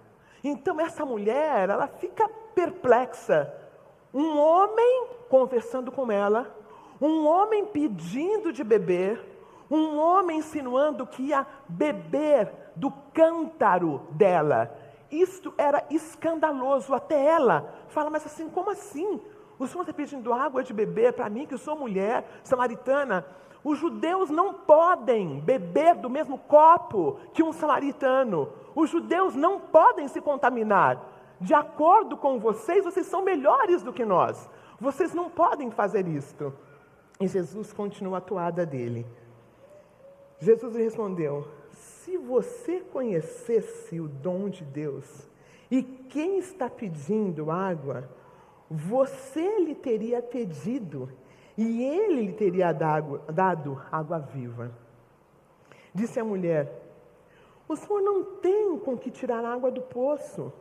Então 0.43 0.81
essa 0.81 1.05
mulher, 1.05 1.69
ela 1.69 1.87
fica 1.87 2.27
perplexa. 2.53 3.53
Um 4.13 4.37
homem 4.37 5.07
conversando 5.29 5.93
com 5.93 6.11
ela, 6.11 6.53
um 6.99 7.25
homem 7.25 7.65
pedindo 7.65 8.51
de 8.51 8.65
beber, 8.65 9.17
um 9.71 9.97
homem 9.97 10.39
insinuando 10.39 11.07
que 11.07 11.23
ia 11.29 11.47
beber 11.69 12.51
do 12.75 12.91
cântaro 13.13 14.01
dela. 14.11 14.77
Isto 15.09 15.53
era 15.57 15.85
escandaloso 15.89 16.93
até 16.93 17.23
ela. 17.25 17.73
Fala, 17.87 18.09
mas 18.09 18.25
assim, 18.25 18.49
como 18.49 18.69
assim? 18.69 19.21
O 19.57 19.65
senhor 19.65 19.83
está 19.83 19.93
pedindo 19.93 20.33
água 20.33 20.61
de 20.61 20.73
beber 20.73 21.13
para 21.13 21.29
mim, 21.29 21.45
que 21.45 21.57
sou 21.57 21.77
mulher 21.77 22.41
samaritana? 22.43 23.25
Os 23.63 23.79
judeus 23.79 24.29
não 24.29 24.53
podem 24.53 25.39
beber 25.39 25.95
do 25.95 26.09
mesmo 26.09 26.37
copo 26.37 27.17
que 27.33 27.41
um 27.41 27.53
samaritano. 27.53 28.49
Os 28.75 28.89
judeus 28.89 29.35
não 29.35 29.59
podem 29.59 30.07
se 30.07 30.19
contaminar. 30.19 31.01
De 31.39 31.53
acordo 31.53 32.17
com 32.17 32.39
vocês, 32.39 32.83
vocês 32.83 33.05
são 33.07 33.23
melhores 33.23 33.81
do 33.81 33.93
que 33.93 34.03
nós. 34.03 34.49
Vocês 34.79 35.13
não 35.13 35.29
podem 35.29 35.71
fazer 35.71 36.07
isto. 36.07 36.53
E 37.19 37.27
Jesus 37.27 37.71
continua 37.71 38.17
a 38.17 38.21
toada 38.21 38.65
dele. 38.65 39.05
Jesus 40.39 40.75
respondeu: 40.75 41.47
Se 41.71 42.17
você 42.17 42.81
conhecesse 42.81 43.99
o 44.01 44.09
dom 44.09 44.49
de 44.49 44.65
Deus 44.65 45.29
e 45.71 45.81
quem 45.83 46.37
está 46.37 46.69
pedindo 46.69 47.49
água, 47.49 48.09
você 48.69 49.59
lhe 49.59 49.73
teria 49.73 50.21
pedido 50.21 51.09
e 51.57 51.83
ele 51.83 52.21
lhe 52.21 52.33
teria 52.33 52.71
dado, 52.71 53.81
água 53.91 54.19
viva. 54.19 54.71
Disse 55.93 56.19
a 56.19 56.23
mulher: 56.23 56.71
O 57.67 57.75
senhor 57.75 58.01
não 58.01 58.23
tem 58.41 58.77
com 58.79 58.97
que 58.97 59.11
tirar 59.11 59.45
água 59.45 59.69
do 59.69 59.81
poço, 59.81 60.51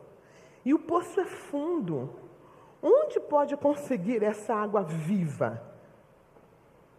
e 0.63 0.73
o 0.73 0.79
poço 0.79 1.19
é 1.19 1.25
fundo. 1.25 2.09
Onde 2.81 3.17
pode 3.17 3.55
conseguir 3.55 4.21
essa 4.23 4.53
água 4.53 4.83
viva? 4.83 5.61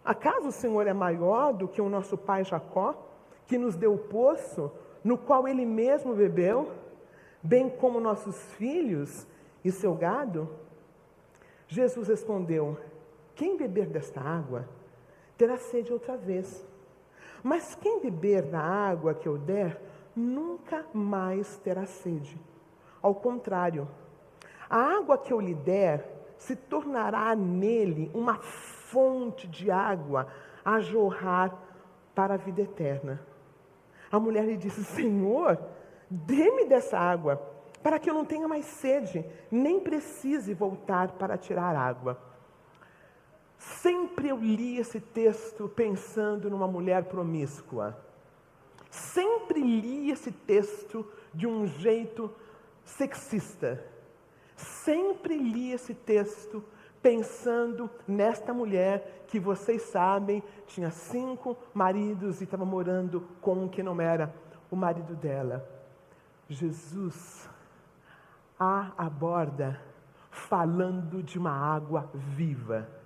Acaso 0.03 0.49
o 0.49 0.53
Senhor 0.53 0.87
é 0.87 0.95
maior 0.95 1.53
do 1.53 1.69
que 1.69 1.81
o 1.81 1.91
nosso 1.91 2.17
pai 2.17 2.43
Jacó, 2.43 2.95
que 3.47 3.59
nos 3.59 3.77
deu 3.77 3.93
o 3.93 3.99
poço, 3.99 4.73
no 5.03 5.19
qual 5.19 5.47
ele 5.47 5.67
mesmo 5.67 6.15
bebeu, 6.15 6.73
bem 7.43 7.69
como 7.69 8.01
nossos 8.01 8.43
filhos 8.55 9.27
e 9.63 9.71
seu 9.71 9.95
gado? 9.95 10.49
Jesus 11.69 12.09
respondeu: 12.09 12.79
Quem 13.35 13.57
beber 13.57 13.87
desta 13.87 14.21
água 14.21 14.69
terá 15.37 15.57
sede 15.59 15.93
outra 15.93 16.17
vez. 16.17 16.67
Mas 17.43 17.75
quem 17.75 18.01
beber 18.01 18.43
da 18.43 18.61
água 18.61 19.15
que 19.15 19.29
eu 19.29 19.37
der, 19.37 19.81
nunca 20.15 20.87
mais 20.95 21.59
terá 21.59 21.85
sede. 21.85 22.41
Ao 23.03 23.15
contrário, 23.15 23.89
a 24.71 24.79
água 24.79 25.19
que 25.19 25.33
eu 25.33 25.41
lhe 25.41 25.55
der 25.55 26.15
se 26.39 26.57
tornará 26.57 27.35
nele 27.35 28.11
uma 28.15 28.37
fonte 28.39 29.47
de 29.47 29.71
água 29.71 30.27
a 30.65 30.81
jorrar 30.81 31.55
para 32.15 32.35
a 32.35 32.39
vida 32.39 32.63
eterna. 32.63 33.21
A 34.11 34.19
mulher 34.19 34.45
lhe 34.45 34.57
disse: 34.57 34.85
Senhor, 34.85 35.59
dê-me 36.09 36.67
dessa 36.67 36.99
água, 36.99 37.37
para 37.83 37.99
que 37.99 38.09
eu 38.09 38.15
não 38.15 38.25
tenha 38.25 38.49
mais 38.49 38.65
sede, 38.65 39.25
nem 39.51 39.81
precise 39.81 40.55
voltar 40.55 41.13
para 41.13 41.37
tirar 41.37 41.77
água. 41.77 42.34
Sempre 43.65 44.29
eu 44.29 44.37
li 44.37 44.79
esse 44.79 45.01
texto 45.01 45.69
pensando 45.69 46.51
numa 46.51 46.69
mulher 46.69 47.05
promíscua. 47.05 47.97
Sempre 48.91 49.61
li 49.61 50.11
esse 50.11 50.31
texto 50.31 51.07
de 51.33 51.47
um 51.47 51.67
jeito 51.67 52.31
sexista. 52.85 53.83
Sempre 54.55 55.39
li 55.39 55.73
esse 55.73 55.95
texto 55.95 56.63
pensando 57.03 57.91
nesta 58.07 58.53
mulher 58.53 59.25
que 59.29 59.41
vocês 59.41 59.83
sabem 59.83 60.43
tinha 60.67 60.91
cinco 60.91 61.57
maridos 61.73 62.41
e 62.41 62.45
estava 62.45 62.65
morando 62.65 63.27
com 63.41 63.65
um 63.65 63.69
que 63.69 63.83
não 63.83 64.01
era 64.01 64.33
o 64.71 64.77
marido 64.77 65.15
dela. 65.15 65.67
Jesus 66.49 67.49
a 68.61 68.93
aborda 68.97 69.81
falando 70.31 71.23
de 71.23 71.39
uma 71.39 71.51
água 71.51 72.11
viva. 72.15 73.04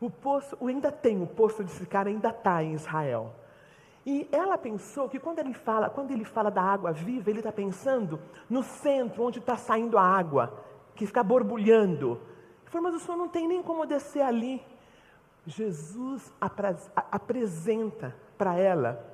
O 0.00 0.08
poço, 0.08 0.56
ainda 0.66 0.90
tem 0.90 1.22
o 1.22 1.26
poço 1.26 1.62
de 1.62 1.70
Sicar, 1.70 2.06
ainda 2.06 2.30
está 2.30 2.62
em 2.62 2.72
Israel. 2.72 3.34
E 4.06 4.26
ela 4.32 4.56
pensou 4.56 5.08
que 5.08 5.18
quando 5.18 5.40
ele 5.40 5.52
fala, 5.52 5.90
quando 5.90 6.10
ele 6.10 6.24
fala 6.24 6.50
da 6.50 6.62
água 6.62 6.90
viva, 6.90 7.28
ele 7.28 7.40
está 7.40 7.52
pensando 7.52 8.18
no 8.48 8.62
centro, 8.62 9.22
onde 9.22 9.38
está 9.38 9.56
saindo 9.56 9.98
a 9.98 10.02
água, 10.02 10.64
que 10.94 11.06
fica 11.06 11.22
borbulhando. 11.22 12.12
Ele 12.62 12.70
falou, 12.70 12.90
mas 12.90 13.02
o 13.02 13.04
senhor 13.04 13.18
não 13.18 13.28
tem 13.28 13.46
nem 13.46 13.62
como 13.62 13.84
descer 13.84 14.22
ali. 14.22 14.62
Jesus 15.46 16.32
apresenta 17.10 18.16
para 18.38 18.56
ela 18.56 19.06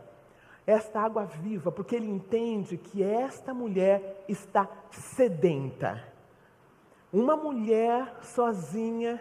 esta 0.66 1.00
água 1.00 1.24
viva, 1.24 1.70
porque 1.72 1.94
ele 1.96 2.08
entende 2.08 2.76
que 2.76 3.02
esta 3.02 3.52
mulher 3.54 4.24
está 4.28 4.68
sedenta. 4.90 6.02
Uma 7.12 7.36
mulher 7.36 8.16
sozinha 8.22 9.20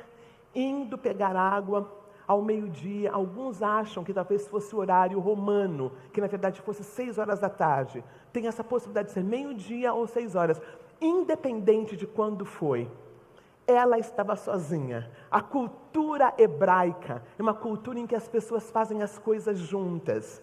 indo 0.56 0.98
pegar 0.98 1.36
água 1.36 1.92
ao 2.28 2.42
meio-dia. 2.42 3.12
Alguns 3.12 3.62
acham 3.62 4.04
que 4.04 4.14
talvez 4.14 4.48
fosse 4.48 4.76
o 4.76 4.80
horário 4.80 5.20
romano, 5.20 5.92
que 6.12 6.22
na 6.22 6.28
verdade 6.28 6.62
fosse 6.62 6.84
seis 6.84 7.18
horas 7.18 7.40
da 7.40 7.50
tarde. 7.50 8.04
Tem 8.32 8.48
essa 8.48 8.64
possibilidade 8.64 9.10
de 9.10 9.14
ser 9.14 9.24
meio-dia 9.24 9.94
ou 9.94 10.08
seis 10.08 10.36
horas, 10.36 10.62
independente 11.00 11.96
de 11.96 12.08
quando 12.08 12.46
foi. 12.46 12.90
Ela 13.68 13.98
estava 13.98 14.36
sozinha. 14.36 15.10
A 15.30 15.42
cultura 15.42 16.34
hebraica 16.38 17.24
é 17.38 17.42
uma 17.42 17.54
cultura 17.54 18.00
em 18.00 18.06
que 18.06 18.16
as 18.16 18.28
pessoas 18.28 18.70
fazem 18.70 19.02
as 19.02 19.18
coisas 19.18 19.58
juntas. 19.58 20.42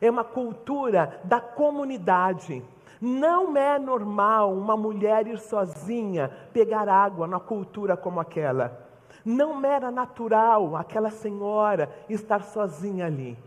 É 0.00 0.10
uma 0.10 0.24
cultura 0.24 1.20
da 1.24 1.40
comunidade. 1.40 2.62
Não 3.00 3.56
é 3.56 3.78
normal 3.78 4.52
uma 4.52 4.76
mulher 4.76 5.26
ir 5.26 5.38
sozinha 5.38 6.30
pegar 6.52 6.88
água 6.88 7.26
numa 7.26 7.40
cultura 7.40 7.96
como 7.96 8.18
aquela. 8.18 8.83
Não 9.24 9.64
era 9.64 9.90
natural 9.90 10.76
aquela 10.76 11.10
senhora 11.10 11.90
estar 12.08 12.42
sozinha 12.42 13.06
ali. 13.06 13.38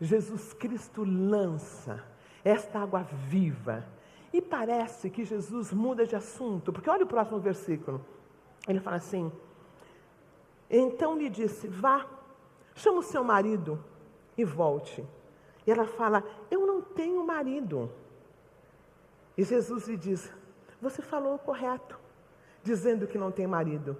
Jesus 0.00 0.52
Cristo 0.52 1.04
lança 1.04 2.04
esta 2.44 2.80
água 2.80 3.02
viva. 3.02 3.84
E 4.32 4.42
parece 4.42 5.08
que 5.08 5.24
Jesus 5.24 5.72
muda 5.72 6.06
de 6.06 6.14
assunto, 6.14 6.72
porque 6.72 6.90
olha 6.90 7.04
o 7.04 7.08
próximo 7.08 7.40
versículo. 7.40 8.04
Ele 8.68 8.80
fala 8.80 8.96
assim: 8.96 9.32
Então 10.68 11.16
lhe 11.16 11.30
disse: 11.30 11.66
Vá, 11.66 12.06
chama 12.74 12.98
o 12.98 13.02
seu 13.02 13.24
marido 13.24 13.82
e 14.36 14.44
volte. 14.44 15.02
E 15.66 15.70
ela 15.70 15.86
fala: 15.86 16.22
Eu 16.50 16.66
não 16.66 16.82
tenho 16.82 17.24
marido. 17.24 17.90
E 19.38 19.44
Jesus 19.44 19.88
lhe 19.88 19.96
diz: 19.96 20.30
Você 20.82 21.00
falou 21.00 21.36
o 21.36 21.38
correto, 21.38 21.98
dizendo 22.62 23.06
que 23.06 23.16
não 23.16 23.30
tem 23.30 23.46
marido. 23.46 23.96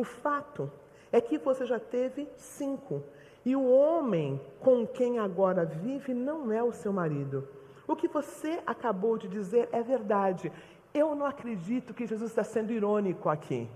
O 0.00 0.04
fato 0.04 0.72
é 1.12 1.20
que 1.20 1.36
você 1.36 1.66
já 1.66 1.78
teve 1.78 2.26
cinco, 2.38 3.02
e 3.44 3.54
o 3.54 3.68
homem 3.68 4.40
com 4.58 4.86
quem 4.86 5.18
agora 5.18 5.62
vive 5.66 6.14
não 6.14 6.50
é 6.50 6.62
o 6.62 6.72
seu 6.72 6.90
marido. 6.90 7.46
O 7.86 7.94
que 7.94 8.08
você 8.08 8.62
acabou 8.66 9.18
de 9.18 9.28
dizer 9.28 9.68
é 9.72 9.82
verdade. 9.82 10.50
Eu 10.94 11.14
não 11.14 11.26
acredito 11.26 11.92
que 11.92 12.06
Jesus 12.06 12.30
está 12.30 12.42
sendo 12.42 12.72
irônico 12.72 13.28
aqui. 13.28 13.68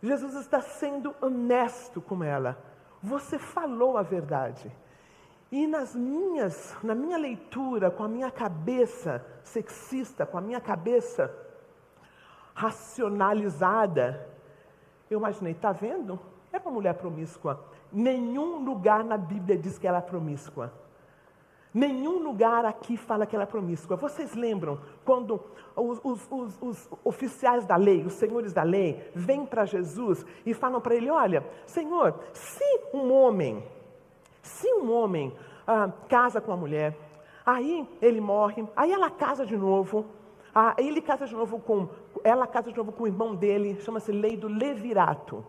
Jesus 0.00 0.36
está 0.36 0.60
sendo 0.60 1.12
honesto 1.20 2.00
com 2.00 2.22
ela. 2.22 2.56
Você 3.02 3.36
falou 3.36 3.98
a 3.98 4.02
verdade. 4.02 4.70
E 5.50 5.66
nas 5.66 5.92
minhas, 5.92 6.76
na 6.84 6.94
minha 6.94 7.18
leitura, 7.18 7.90
com 7.90 8.04
a 8.04 8.08
minha 8.08 8.30
cabeça 8.30 9.26
sexista, 9.42 10.24
com 10.24 10.38
a 10.38 10.40
minha 10.40 10.60
cabeça 10.60 11.34
racionalizada, 12.54 14.37
eu 15.10 15.18
imaginei, 15.18 15.52
está 15.52 15.72
vendo? 15.72 16.18
É 16.52 16.58
uma 16.58 16.70
mulher 16.70 16.94
promíscua. 16.94 17.64
Nenhum 17.92 18.64
lugar 18.64 19.04
na 19.04 19.16
Bíblia 19.16 19.56
diz 19.56 19.78
que 19.78 19.86
ela 19.86 19.98
é 19.98 20.02
promíscua. 20.02 20.72
Nenhum 21.72 22.22
lugar 22.22 22.64
aqui 22.64 22.96
fala 22.96 23.26
que 23.26 23.36
ela 23.36 23.42
é 23.42 23.46
promíscua. 23.46 23.96
Vocês 23.96 24.34
lembram 24.34 24.80
quando 25.04 25.40
os, 25.76 26.00
os, 26.02 26.28
os, 26.30 26.58
os 26.62 26.88
oficiais 27.04 27.64
da 27.66 27.76
lei, 27.76 28.04
os 28.04 28.14
senhores 28.14 28.52
da 28.52 28.62
lei, 28.62 29.10
vêm 29.14 29.44
para 29.44 29.64
Jesus 29.64 30.24
e 30.46 30.54
falam 30.54 30.80
para 30.80 30.94
ele: 30.94 31.10
Olha, 31.10 31.44
Senhor, 31.66 32.18
se 32.32 32.64
um 32.92 33.12
homem, 33.12 33.62
se 34.42 34.66
um 34.74 34.90
homem 34.90 35.32
ah, 35.66 35.90
casa 36.08 36.40
com 36.40 36.50
uma 36.50 36.56
mulher, 36.56 36.96
aí 37.44 37.86
ele 38.00 38.20
morre, 38.20 38.66
aí 38.74 38.90
ela 38.90 39.10
casa 39.10 39.44
de 39.44 39.56
novo, 39.56 40.06
ah, 40.54 40.74
ele 40.78 41.00
casa 41.00 41.26
de 41.26 41.34
novo 41.34 41.58
com, 41.60 41.88
ela 42.24 42.46
casa 42.46 42.70
de 42.70 42.76
novo 42.76 42.92
com 42.92 43.04
o 43.04 43.06
irmão 43.06 43.34
dele, 43.34 43.80
chama-se 43.80 44.12
lei 44.12 44.36
do 44.36 44.48
levirato. 44.48 45.44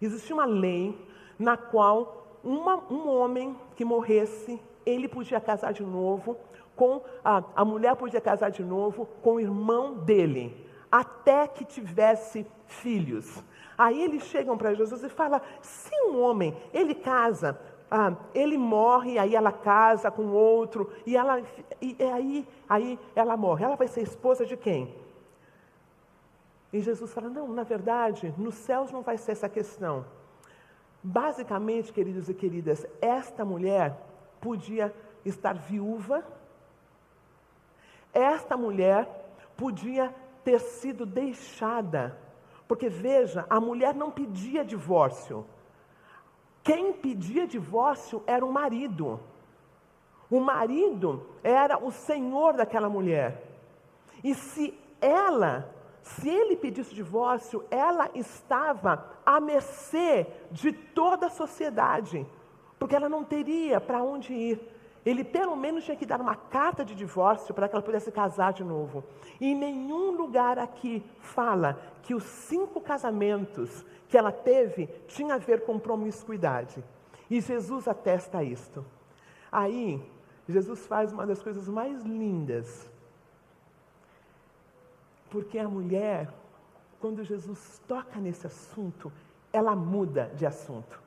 Existia 0.00 0.34
uma 0.34 0.44
lei 0.44 0.98
na 1.38 1.56
qual 1.56 2.38
uma, 2.42 2.76
um 2.90 3.08
homem 3.08 3.56
que 3.74 3.84
morresse, 3.84 4.60
ele 4.84 5.08
podia 5.08 5.40
casar 5.40 5.72
de 5.72 5.82
novo 5.82 6.36
com 6.76 7.02
a, 7.24 7.42
a 7.56 7.64
mulher 7.64 7.96
podia 7.96 8.20
casar 8.20 8.50
de 8.50 8.62
novo 8.62 9.06
com 9.22 9.34
o 9.34 9.40
irmão 9.40 9.94
dele, 9.94 10.66
até 10.90 11.46
que 11.46 11.64
tivesse 11.64 12.46
filhos. 12.66 13.42
Aí 13.76 14.02
eles 14.02 14.24
chegam 14.24 14.56
para 14.56 14.74
Jesus 14.74 15.02
e 15.02 15.08
falam: 15.08 15.40
se 15.60 15.94
um 16.08 16.20
homem 16.20 16.56
ele 16.72 16.94
casa, 16.94 17.58
ah, 17.96 18.16
ele 18.34 18.58
morre, 18.58 19.20
aí 19.20 19.36
ela 19.36 19.52
casa 19.52 20.10
com 20.10 20.26
outro 20.32 20.90
e 21.06 21.16
ela 21.16 21.40
e, 21.80 21.96
aí 22.02 22.48
aí 22.68 22.98
ela 23.14 23.36
morre. 23.36 23.64
Ela 23.64 23.76
vai 23.76 23.86
ser 23.86 24.02
esposa 24.02 24.44
de 24.44 24.56
quem? 24.56 24.92
E 26.72 26.80
Jesus 26.80 27.14
fala: 27.14 27.28
não, 27.28 27.46
na 27.46 27.62
verdade, 27.62 28.34
nos 28.36 28.56
céus 28.56 28.90
não 28.90 29.00
vai 29.00 29.16
ser 29.16 29.30
essa 29.30 29.48
questão. 29.48 30.04
Basicamente, 31.00 31.92
queridos 31.92 32.28
e 32.28 32.34
queridas, 32.34 32.84
esta 33.00 33.44
mulher 33.44 33.96
podia 34.40 34.92
estar 35.24 35.54
viúva, 35.54 36.24
esta 38.12 38.56
mulher 38.56 39.08
podia 39.56 40.12
ter 40.42 40.58
sido 40.58 41.06
deixada, 41.06 42.18
porque 42.66 42.88
veja, 42.88 43.46
a 43.48 43.60
mulher 43.60 43.94
não 43.94 44.10
pedia 44.10 44.64
divórcio. 44.64 45.46
Quem 46.64 46.92
pedia 46.94 47.46
divórcio 47.46 48.24
era 48.26 48.44
o 48.44 48.50
marido. 48.50 49.20
O 50.28 50.40
marido 50.40 51.24
era 51.44 51.78
o 51.78 51.92
senhor 51.92 52.54
daquela 52.54 52.88
mulher. 52.88 53.40
E 54.24 54.34
se 54.34 54.74
ela 55.00 55.70
se 56.04 56.28
ele 56.28 56.54
pedisse 56.54 56.94
divórcio, 56.94 57.64
ela 57.70 58.10
estava 58.14 59.06
à 59.24 59.40
mercê 59.40 60.26
de 60.50 60.70
toda 60.70 61.28
a 61.28 61.30
sociedade, 61.30 62.26
porque 62.78 62.94
ela 62.94 63.08
não 63.08 63.24
teria 63.24 63.80
para 63.80 64.02
onde 64.02 64.34
ir. 64.34 64.60
Ele 65.04 65.24
pelo 65.24 65.56
menos 65.56 65.82
tinha 65.84 65.96
que 65.96 66.04
dar 66.04 66.20
uma 66.20 66.36
carta 66.36 66.84
de 66.84 66.94
divórcio 66.94 67.54
para 67.54 67.68
que 67.68 67.74
ela 67.74 67.82
pudesse 67.82 68.12
casar 68.12 68.52
de 68.52 68.62
novo. 68.62 69.02
E 69.40 69.52
em 69.52 69.54
nenhum 69.54 70.10
lugar 70.10 70.58
aqui 70.58 71.02
fala 71.20 71.80
que 72.02 72.14
os 72.14 72.24
cinco 72.24 72.82
casamentos 72.82 73.84
que 74.14 74.18
ela 74.18 74.30
teve 74.30 74.86
tinham 75.08 75.32
a 75.32 75.38
ver 75.38 75.64
com 75.64 75.76
promiscuidade. 75.76 76.84
E 77.28 77.40
Jesus 77.40 77.88
atesta 77.88 78.44
isto. 78.44 78.86
Aí, 79.50 80.00
Jesus 80.48 80.86
faz 80.86 81.12
uma 81.12 81.26
das 81.26 81.42
coisas 81.42 81.68
mais 81.68 82.00
lindas 82.04 82.88
porque 85.30 85.58
a 85.58 85.68
mulher, 85.68 86.32
quando 87.00 87.24
Jesus 87.24 87.82
toca 87.88 88.20
nesse 88.20 88.46
assunto, 88.46 89.10
ela 89.52 89.74
muda 89.74 90.30
de 90.36 90.46
assunto. 90.46 91.02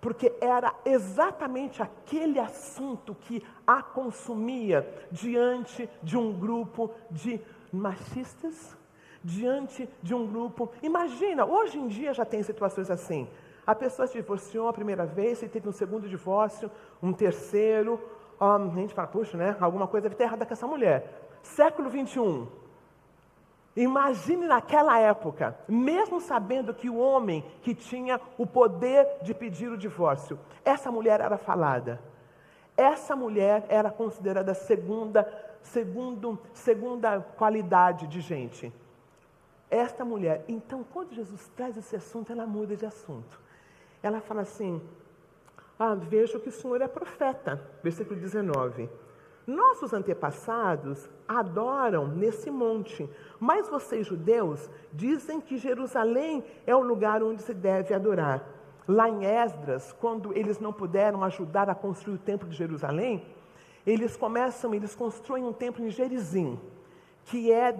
Porque 0.00 0.32
era 0.40 0.74
exatamente 0.86 1.82
aquele 1.82 2.38
assunto 2.38 3.14
que 3.14 3.44
a 3.66 3.82
consumia 3.82 5.06
diante 5.10 5.86
de 6.02 6.16
um 6.16 6.32
grupo 6.32 6.92
de 7.10 7.38
machistas, 7.70 8.74
diante 9.24 9.88
de 10.02 10.14
um 10.14 10.26
grupo. 10.26 10.70
Imagina, 10.82 11.44
hoje 11.44 11.78
em 11.78 11.88
dia 11.88 12.12
já 12.12 12.24
tem 12.24 12.42
situações 12.42 12.90
assim. 12.90 13.28
A 13.66 13.74
pessoa 13.74 14.06
se 14.06 14.14
divorciou 14.14 14.68
a 14.68 14.72
primeira 14.72 15.06
vez, 15.06 15.42
e 15.42 15.48
teve 15.48 15.68
um 15.68 15.72
segundo 15.72 16.08
divórcio, 16.08 16.70
um 17.02 17.12
terceiro. 17.12 18.00
Um, 18.40 18.72
a 18.72 18.74
gente 18.74 18.94
fala, 18.94 19.06
puxa, 19.06 19.36
né? 19.36 19.56
Alguma 19.60 19.86
coisa 19.86 20.08
deve 20.08 20.16
ter 20.16 20.24
errado 20.24 20.44
com 20.44 20.52
essa 20.52 20.66
mulher. 20.66 21.28
Século 21.42 21.88
21. 21.88 22.48
Imagine 23.74 24.46
naquela 24.46 24.98
época, 24.98 25.56
mesmo 25.66 26.20
sabendo 26.20 26.74
que 26.74 26.90
o 26.90 26.98
homem 26.98 27.42
que 27.62 27.74
tinha 27.74 28.20
o 28.36 28.46
poder 28.46 29.06
de 29.22 29.32
pedir 29.32 29.70
o 29.70 29.78
divórcio, 29.78 30.38
essa 30.64 30.90
mulher 30.90 31.20
era 31.20 31.38
falada. 31.38 32.00
Essa 32.76 33.16
mulher 33.16 33.64
era 33.68 33.90
considerada 33.90 34.52
segunda, 34.54 35.26
segundo, 35.62 36.38
segunda 36.52 37.20
qualidade 37.20 38.06
de 38.08 38.20
gente. 38.20 38.72
Esta 39.72 40.04
mulher, 40.04 40.44
então, 40.46 40.84
quando 40.84 41.14
Jesus 41.14 41.50
traz 41.56 41.78
esse 41.78 41.96
assunto, 41.96 42.30
ela 42.30 42.46
muda 42.46 42.76
de 42.76 42.84
assunto. 42.84 43.40
Ela 44.02 44.20
fala 44.20 44.42
assim: 44.42 44.82
Ah, 45.78 45.94
vejo 45.94 46.38
que 46.40 46.50
o 46.50 46.52
Senhor 46.52 46.82
é 46.82 46.86
profeta. 46.86 47.58
Versículo 47.82 48.20
19. 48.20 48.86
Nossos 49.46 49.94
antepassados 49.94 51.08
adoram 51.26 52.06
nesse 52.06 52.50
monte, 52.50 53.08
mas 53.40 53.66
vocês 53.70 54.06
judeus 54.06 54.68
dizem 54.92 55.40
que 55.40 55.56
Jerusalém 55.56 56.44
é 56.66 56.76
o 56.76 56.82
lugar 56.82 57.22
onde 57.22 57.40
se 57.40 57.54
deve 57.54 57.94
adorar. 57.94 58.46
Lá 58.86 59.08
em 59.08 59.24
Esdras, 59.24 59.90
quando 59.94 60.36
eles 60.36 60.60
não 60.60 60.70
puderam 60.72 61.24
ajudar 61.24 61.70
a 61.70 61.74
construir 61.74 62.16
o 62.16 62.18
templo 62.18 62.46
de 62.46 62.54
Jerusalém, 62.54 63.26
eles 63.86 64.18
começam, 64.18 64.74
eles 64.74 64.94
constroem 64.94 65.44
um 65.44 65.52
templo 65.52 65.82
em 65.82 65.90
Gerizim, 65.90 66.60
que 67.24 67.50
é, 67.50 67.74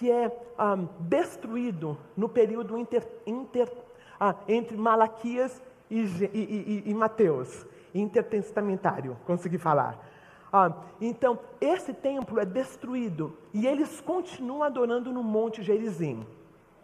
que 0.00 0.10
é 0.10 0.34
um, 0.58 0.88
destruído 1.00 1.94
no 2.16 2.26
período 2.26 2.78
inter, 2.78 3.06
inter, 3.26 3.70
ah, 4.18 4.34
entre 4.48 4.74
Malaquias 4.74 5.62
e, 5.90 6.00
e, 6.00 6.82
e, 6.86 6.90
e 6.90 6.94
Mateus, 6.94 7.66
intertestamentário, 7.94 9.14
consegui 9.26 9.58
falar. 9.58 10.02
Ah, 10.50 10.72
então, 11.02 11.38
esse 11.60 11.92
templo 11.92 12.40
é 12.40 12.46
destruído 12.46 13.36
e 13.52 13.66
eles 13.66 14.00
continuam 14.00 14.62
adorando 14.62 15.12
no 15.12 15.22
Monte 15.22 15.62
Gerizim. 15.62 16.26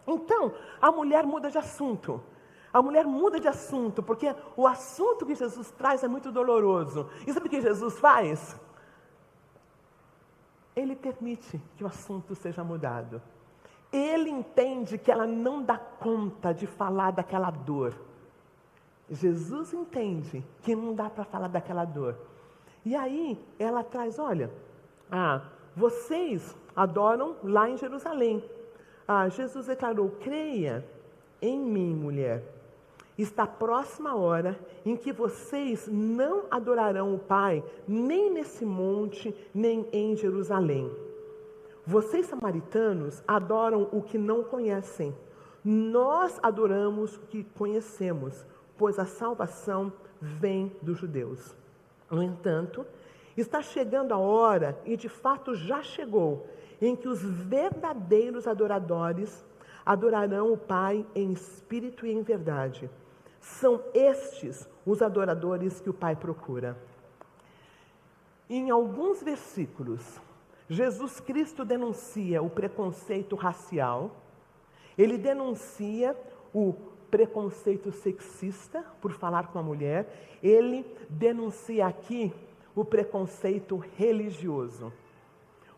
Então, 0.05 0.53
a 0.79 0.91
mulher 0.91 1.25
muda 1.25 1.49
de 1.49 1.57
assunto. 1.57 2.21
A 2.71 2.83
mulher 2.83 3.05
muda 3.05 3.39
de 3.39 3.47
assunto, 3.47 4.03
porque 4.03 4.35
o 4.55 4.67
assunto 4.67 5.25
que 5.25 5.33
Jesus 5.33 5.71
traz 5.71 6.03
é 6.03 6.07
muito 6.07 6.31
doloroso. 6.31 7.09
E 7.25 7.33
sabe 7.33 7.47
o 7.47 7.49
que 7.49 7.61
Jesus 7.61 7.97
faz? 7.97 8.55
Ele 10.77 10.95
permite 10.95 11.59
que 11.75 11.83
o 11.83 11.87
assunto 11.87 12.35
seja 12.35 12.63
mudado. 12.63 13.19
Ele 13.91 14.29
entende 14.29 14.99
que 14.99 15.11
ela 15.11 15.25
não 15.25 15.63
dá 15.63 15.75
conta 15.75 16.53
de 16.53 16.67
falar 16.67 17.09
daquela 17.09 17.49
dor. 17.49 17.95
Jesus 19.09 19.73
entende 19.73 20.45
que 20.61 20.75
não 20.75 20.93
dá 20.93 21.09
para 21.09 21.23
falar 21.23 21.47
daquela 21.47 21.83
dor. 21.83 22.15
E 22.85 22.95
aí 22.95 23.43
ela 23.57 23.83
traz: 23.83 24.19
olha, 24.19 24.51
ah, 25.11 25.41
vocês 25.75 26.55
adoram 26.75 27.37
lá 27.43 27.67
em 27.67 27.75
Jerusalém. 27.75 28.47
Ah, 29.07 29.27
Jesus 29.29 29.65
declarou: 29.65 30.11
creia 30.19 30.87
em 31.41 31.59
mim, 31.59 31.95
mulher 31.95 32.56
está 33.21 33.47
próxima 33.47 34.11
a 34.11 34.15
hora 34.15 34.59
em 34.85 34.95
que 34.95 35.11
vocês 35.11 35.87
não 35.91 36.45
adorarão 36.51 37.15
o 37.15 37.19
Pai, 37.19 37.63
nem 37.87 38.31
nesse 38.31 38.63
monte, 38.63 39.35
nem 39.53 39.87
em 39.91 40.15
Jerusalém. 40.15 40.91
Vocês, 41.85 42.27
samaritanos, 42.27 43.23
adoram 43.27 43.89
o 43.91 44.01
que 44.01 44.17
não 44.17 44.43
conhecem. 44.43 45.15
Nós 45.63 46.39
adoramos 46.43 47.15
o 47.15 47.21
que 47.21 47.43
conhecemos, 47.43 48.45
pois 48.77 48.99
a 48.99 49.05
salvação 49.05 49.91
vem 50.21 50.75
dos 50.81 50.99
judeus. 50.99 51.55
No 52.11 52.21
entanto, 52.21 52.85
está 53.35 53.61
chegando 53.61 54.13
a 54.13 54.17
hora, 54.17 54.79
e 54.85 54.95
de 54.95 55.09
fato 55.09 55.55
já 55.55 55.81
chegou, 55.81 56.47
em 56.79 56.95
que 56.95 57.07
os 57.07 57.21
verdadeiros 57.23 58.47
adoradores 58.47 59.43
adorarão 59.83 60.53
o 60.53 60.57
Pai 60.57 61.05
em 61.15 61.31
espírito 61.31 62.05
e 62.05 62.11
em 62.11 62.21
verdade 62.21 62.89
são 63.47 63.81
estes 63.93 64.67
os 64.85 65.01
adoradores 65.01 65.79
que 65.79 65.89
o 65.89 65.93
Pai 65.93 66.15
procura. 66.15 66.77
Em 68.49 68.69
alguns 68.69 69.23
versículos, 69.23 70.19
Jesus 70.69 71.19
Cristo 71.19 71.65
denuncia 71.65 72.41
o 72.41 72.49
preconceito 72.49 73.35
racial, 73.35 74.11
ele 74.97 75.17
denuncia 75.17 76.15
o 76.53 76.73
preconceito 77.09 77.91
sexista 77.91 78.85
por 79.01 79.11
falar 79.13 79.47
com 79.47 79.59
a 79.59 79.63
mulher, 79.63 80.37
ele 80.43 80.85
denuncia 81.09 81.87
aqui 81.87 82.33
o 82.75 82.83
preconceito 82.83 83.77
religioso. 83.97 84.93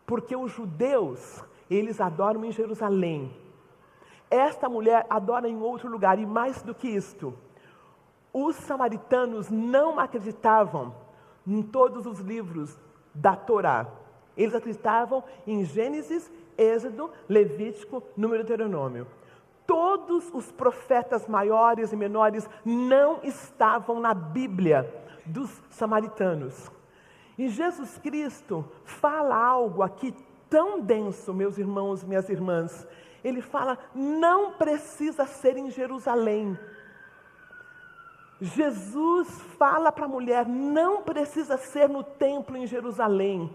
Porque 0.04 0.34
os 0.34 0.50
judeus, 0.52 1.42
eles 1.70 2.00
adoram 2.00 2.44
em 2.44 2.52
Jerusalém. 2.52 3.32
Esta 4.28 4.68
mulher 4.68 5.06
adora 5.08 5.48
em 5.48 5.60
outro 5.60 5.88
lugar, 5.88 6.18
e 6.18 6.26
mais 6.26 6.62
do 6.62 6.74
que 6.74 6.88
isto, 6.88 7.32
os 8.32 8.56
samaritanos 8.56 9.50
não 9.50 9.98
acreditavam 9.98 10.94
em 11.46 11.62
todos 11.62 12.06
os 12.06 12.20
livros 12.20 12.78
da 13.14 13.34
Torá. 13.34 13.86
Eles 14.36 14.54
acreditavam 14.54 15.24
em 15.46 15.64
Gênesis, 15.64 16.30
Êxodo, 16.56 17.10
Levítico, 17.28 18.02
Número 18.16 18.44
Deuteronômio. 18.44 19.06
Todos 19.66 20.30
os 20.32 20.50
profetas 20.50 21.28
maiores 21.28 21.92
e 21.92 21.96
menores 21.96 22.48
não 22.64 23.20
estavam 23.22 24.00
na 24.00 24.14
Bíblia 24.14 24.88
dos 25.24 25.50
samaritanos. 25.70 26.70
E 27.38 27.48
Jesus 27.48 27.98
Cristo 27.98 28.64
fala 28.84 29.36
algo 29.36 29.82
aqui 29.82 30.14
tão 30.48 30.80
denso, 30.80 31.32
meus 31.32 31.56
irmãos, 31.56 32.04
minhas 32.04 32.28
irmãs. 32.28 32.86
Ele 33.22 33.40
fala: 33.40 33.78
não 33.94 34.52
precisa 34.52 35.26
ser 35.26 35.56
em 35.56 35.70
Jerusalém 35.70 36.58
Jesus 38.40 39.28
fala 39.58 39.92
para 39.92 40.06
a 40.06 40.08
mulher: 40.08 40.46
não 40.46 41.02
precisa 41.02 41.58
ser 41.58 41.88
no 41.88 42.02
templo 42.02 42.56
em 42.56 42.66
Jerusalém. 42.66 43.50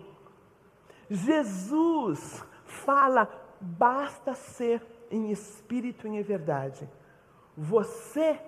Jesus 1.09 2.43
fala: 2.65 3.27
basta 3.59 4.35
ser 4.35 4.81
em 5.09 5.31
espírito 5.31 6.07
e 6.07 6.17
em 6.17 6.21
verdade. 6.21 6.87
Você 7.57 8.39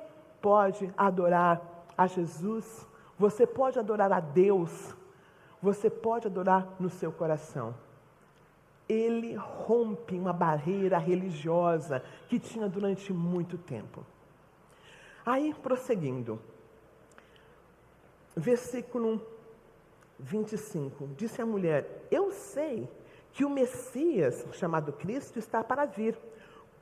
pode 0.41 0.93
adorar 0.95 1.61
a 1.97 2.05
Jesus, 2.05 2.87
você 3.17 3.47
pode 3.47 3.79
adorar 3.79 4.11
a 4.11 4.19
Deus, 4.19 4.95
você 5.61 5.89
pode 5.89 6.27
adorar 6.27 6.67
no 6.79 6.89
seu 6.89 7.11
coração. 7.11 7.73
Ele 8.87 9.35
rompe 9.35 10.17
uma 10.17 10.31
barreira 10.31 10.97
religiosa 10.97 12.03
que 12.29 12.39
tinha 12.39 12.69
durante 12.69 13.11
muito 13.11 13.57
tempo. 13.57 14.05
Aí, 15.27 15.53
prosseguindo, 15.61 16.39
versículo 18.33 19.21
25: 20.17 21.09
Disse 21.17 21.41
a 21.41 21.45
mulher: 21.45 22.07
Eu 22.09 22.31
sei 22.31 22.89
que 23.33 23.43
o 23.43 23.49
Messias, 23.49 24.45
chamado 24.53 24.93
Cristo, 24.93 25.37
está 25.37 25.61
para 25.61 25.83
vir. 25.83 26.17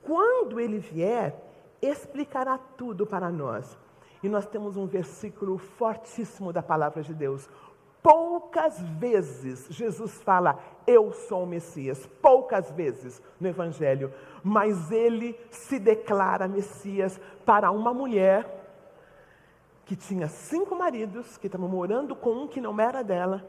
Quando 0.00 0.60
ele 0.60 0.78
vier, 0.78 1.34
explicará 1.82 2.56
tudo 2.56 3.04
para 3.04 3.30
nós. 3.30 3.76
E 4.22 4.28
nós 4.28 4.46
temos 4.46 4.76
um 4.76 4.86
versículo 4.86 5.58
fortíssimo 5.58 6.52
da 6.52 6.62
palavra 6.62 7.02
de 7.02 7.12
Deus. 7.12 7.50
Poucas 8.00 8.80
vezes 8.80 9.66
Jesus 9.70 10.22
fala, 10.22 10.56
eu 10.86 11.12
sou 11.12 11.42
o 11.42 11.46
Messias. 11.46 12.06
Poucas 12.22 12.70
vezes 12.70 13.22
no 13.40 13.48
Evangelho. 13.48 14.12
Mas 14.42 14.90
ele 14.90 15.38
se 15.50 15.78
declara 15.78 16.46
Messias 16.46 17.20
para 17.44 17.70
uma 17.70 17.92
mulher 17.92 18.56
que 19.84 19.94
tinha 19.94 20.28
cinco 20.28 20.74
maridos, 20.74 21.36
que 21.36 21.46
estava 21.46 21.66
morando 21.66 22.14
com 22.16 22.30
um 22.30 22.48
que 22.48 22.60
não 22.60 22.78
era 22.80 23.02
dela, 23.02 23.44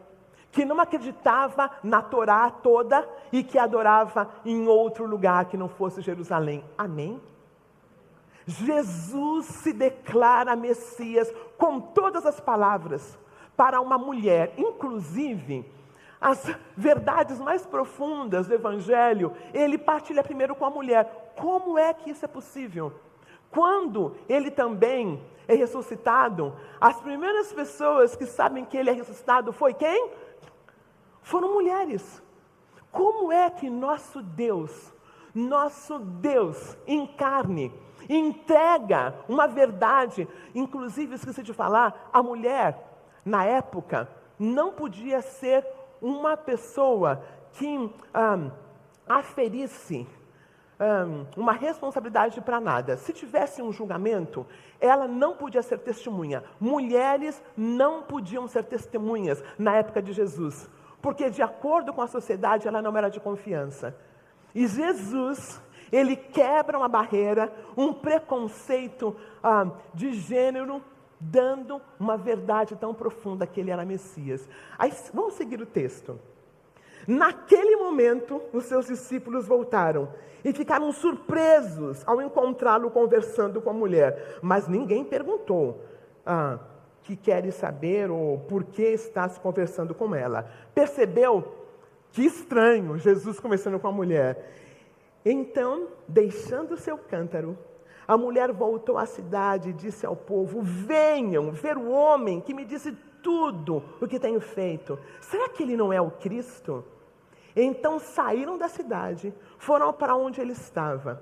que 0.51 0.63
não 0.63 0.79
acreditava 0.79 1.71
na 1.83 2.01
Torá 2.01 2.49
toda 2.49 3.07
e 3.31 3.43
que 3.43 3.57
adorava 3.57 4.29
em 4.45 4.67
outro 4.67 5.05
lugar 5.05 5.45
que 5.45 5.57
não 5.57 5.67
fosse 5.67 6.01
Jerusalém. 6.01 6.63
Amém? 6.77 7.19
Jesus 8.45 9.45
se 9.47 9.73
declara 9.73 10.55
Messias 10.55 11.33
com 11.57 11.81
todas 11.81 12.25
as 12.25 12.39
palavras 12.39 13.19
para 13.57 13.81
uma 13.81 13.97
mulher. 13.97 14.53
Inclusive, 14.57 15.65
as 16.19 16.43
verdades 16.75 17.39
mais 17.39 17.65
profundas 17.65 18.47
do 18.47 18.55
Evangelho, 18.55 19.33
ele 19.53 19.77
partilha 19.77 20.23
primeiro 20.23 20.55
com 20.55 20.65
a 20.65 20.69
mulher. 20.69 21.33
Como 21.37 21.77
é 21.77 21.93
que 21.93 22.09
isso 22.09 22.25
é 22.25 22.27
possível? 22.27 22.91
Quando 23.51 24.15
ele 24.27 24.51
também 24.51 25.23
é 25.47 25.55
ressuscitado, 25.55 26.53
as 26.81 26.99
primeiras 26.99 27.53
pessoas 27.53 28.15
que 28.15 28.25
sabem 28.25 28.65
que 28.65 28.75
ele 28.75 28.89
é 28.89 28.93
ressuscitado 28.93 29.53
foi 29.53 29.73
quem? 29.73 30.11
Foram 31.21 31.53
mulheres. 31.53 32.21
Como 32.91 33.31
é 33.31 33.49
que 33.49 33.69
nosso 33.69 34.21
Deus, 34.21 34.93
nosso 35.33 35.99
Deus 35.99 36.77
em 36.87 37.05
carne, 37.05 37.71
entrega 38.09 39.13
uma 39.27 39.47
verdade, 39.47 40.27
inclusive 40.55 41.15
esqueci 41.15 41.43
de 41.43 41.53
falar, 41.53 42.09
a 42.11 42.23
mulher 42.23 42.83
na 43.23 43.43
época, 43.43 44.09
não 44.39 44.71
podia 44.71 45.21
ser 45.21 45.65
uma 46.01 46.35
pessoa 46.37 47.23
que 47.53 47.67
um, 47.67 48.51
aferisse 49.07 50.07
um, 50.79 51.25
uma 51.41 51.53
responsabilidade 51.53 52.39
para 52.41 52.59
nada. 52.59 52.97
Se 52.97 53.11
tivesse 53.13 53.61
um 53.61 53.71
julgamento, 53.71 54.45
ela 54.79 55.07
não 55.07 55.35
podia 55.35 55.61
ser 55.61 55.79
testemunha. 55.79 56.43
Mulheres 56.59 57.41
não 57.55 58.03
podiam 58.03 58.47
ser 58.47 58.63
testemunhas 58.63 59.43
na 59.57 59.75
época 59.75 60.01
de 60.01 60.13
Jesus, 60.13 60.69
porque, 61.01 61.29
de 61.29 61.41
acordo 61.41 61.93
com 61.93 62.01
a 62.01 62.07
sociedade, 62.07 62.67
ela 62.67 62.81
não 62.81 62.95
era 62.95 63.09
de 63.09 63.19
confiança. 63.19 63.95
E 64.53 64.67
Jesus, 64.67 65.61
ele 65.91 66.15
quebra 66.15 66.77
uma 66.77 66.87
barreira, 66.87 67.51
um 67.75 67.93
preconceito 67.93 69.15
de 69.93 70.13
gênero 70.13 70.81
dando 71.19 71.81
uma 71.99 72.17
verdade 72.17 72.75
tão 72.75 72.93
profunda 72.93 73.47
que 73.47 73.59
ele 73.59 73.71
era 73.71 73.85
Messias. 73.85 74.47
Aí 74.77 74.93
vamos 75.13 75.33
seguir 75.33 75.61
o 75.61 75.65
texto. 75.65 76.19
Naquele 77.07 77.77
momento, 77.77 78.41
os 78.51 78.65
seus 78.65 78.87
discípulos 78.87 79.47
voltaram 79.47 80.09
e 80.43 80.51
ficaram 80.51 80.91
surpresos 80.91 82.03
ao 82.05 82.21
encontrá-lo 82.21 82.91
conversando 82.91 83.61
com 83.61 83.69
a 83.69 83.73
mulher, 83.73 84.39
mas 84.41 84.67
ninguém 84.67 85.03
perguntou 85.03 85.83
ah, 86.25 86.59
que 87.03 87.15
queres 87.15 87.55
saber 87.55 88.11
ou 88.11 88.39
por 88.39 88.65
que 88.65 88.83
estás 88.83 89.37
conversando 89.37 89.95
com 89.95 90.13
ela. 90.13 90.49
Percebeu 90.75 91.55
que 92.11 92.23
estranho 92.23 92.97
Jesus 92.97 93.39
conversando 93.39 93.79
com 93.79 93.87
a 93.87 93.91
mulher. 93.91 94.51
Então, 95.23 95.87
deixando 96.07 96.77
seu 96.77 96.97
cântaro, 96.97 97.57
a 98.07 98.17
mulher 98.17 98.53
voltou 98.53 98.97
à 98.97 99.05
cidade 99.05 99.69
e 99.69 99.73
disse 99.73 100.05
ao 100.05 100.15
povo: 100.15 100.61
Venham 100.61 101.51
ver 101.51 101.77
o 101.77 101.89
homem 101.89 102.39
que 102.39 102.53
me 102.53 102.63
disse 102.63 102.95
tudo 103.21 103.83
o 103.99 104.07
que 104.07 104.19
tenho 104.19 104.39
feito. 104.39 104.97
Será 105.19 105.49
que 105.49 105.63
ele 105.63 105.75
não 105.75 105.91
é 105.91 105.99
o 105.99 106.11
Cristo? 106.11 106.85
Então 107.55 107.99
saíram 107.99 108.57
da 108.57 108.69
cidade, 108.69 109.33
foram 109.57 109.91
para 109.91 110.15
onde 110.15 110.39
ele 110.39 110.53
estava. 110.53 111.21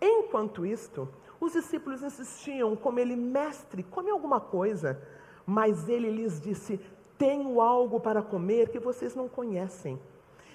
Enquanto 0.00 0.66
isto, 0.66 1.08
os 1.40 1.52
discípulos 1.52 2.02
insistiam, 2.02 2.76
como 2.76 2.98
ele, 2.98 3.16
mestre, 3.16 3.82
come 3.82 4.10
alguma 4.10 4.40
coisa. 4.40 5.00
Mas 5.46 5.88
ele 5.88 6.10
lhes 6.10 6.40
disse: 6.40 6.78
Tenho 7.16 7.60
algo 7.62 7.98
para 7.98 8.20
comer 8.20 8.68
que 8.68 8.78
vocês 8.78 9.14
não 9.14 9.28
conhecem. 9.28 9.98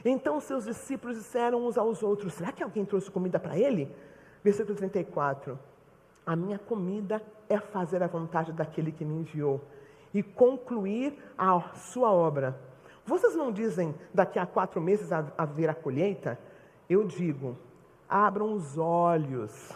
Então 0.04 0.39
seus 0.39 0.65
discípulos 0.65 1.17
disseram 1.17 1.65
uns 1.65 1.78
aos 1.78 2.04
outros: 2.04 2.34
Será 2.34 2.52
que 2.52 2.62
alguém 2.62 2.86
trouxe 2.86 3.10
comida 3.10 3.39
para 3.39 3.58
ele? 3.58 3.89
Versículo 4.44 4.76
34. 4.76 5.71
A 6.26 6.36
minha 6.36 6.60
comida 6.60 7.22
é 7.50 7.60
fazer 7.60 8.04
a 8.04 8.08
vontade 8.08 8.54
daquele 8.54 8.92
que 8.92 9.04
me 9.04 9.16
enviou 9.16 9.62
e 10.14 10.22
concluir 10.22 11.18
a 11.38 11.60
sua 11.76 12.12
obra. 12.12 12.60
Vocês 13.06 13.36
não 13.36 13.52
dizem 13.52 13.96
daqui 14.14 14.38
a 14.38 14.46
quatro 14.46 14.80
meses 14.80 15.12
haver 15.12 15.70
a 15.70 15.74
colheita? 15.74 16.40
Eu 16.90 17.06
digo, 17.06 17.58
abram 18.08 18.54
os 18.54 18.78
olhos. 18.78 19.72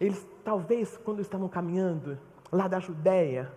Eles, 0.00 0.26
talvez, 0.44 0.96
quando 0.98 1.20
estavam 1.20 1.48
caminhando 1.48 2.18
lá 2.50 2.68
da 2.68 2.78
Judéia, 2.78 3.52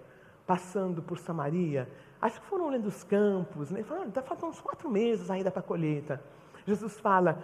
passando 0.45 1.01
por 1.01 1.17
Samaria, 1.17 1.89
acho 2.21 2.41
que 2.41 2.47
foram 2.47 2.67
olhando 2.67 2.87
os 2.87 3.03
campos, 3.03 3.69
né? 3.69 3.83
Falaram, 3.83 4.09
está 4.09 4.21
faltando 4.21 4.51
uns 4.51 4.61
quatro 4.61 4.89
meses 4.89 5.29
ainda 5.29 5.51
para 5.51 5.59
a 5.59 5.63
colheita. 5.63 6.21
Jesus 6.65 6.99
fala, 6.99 7.41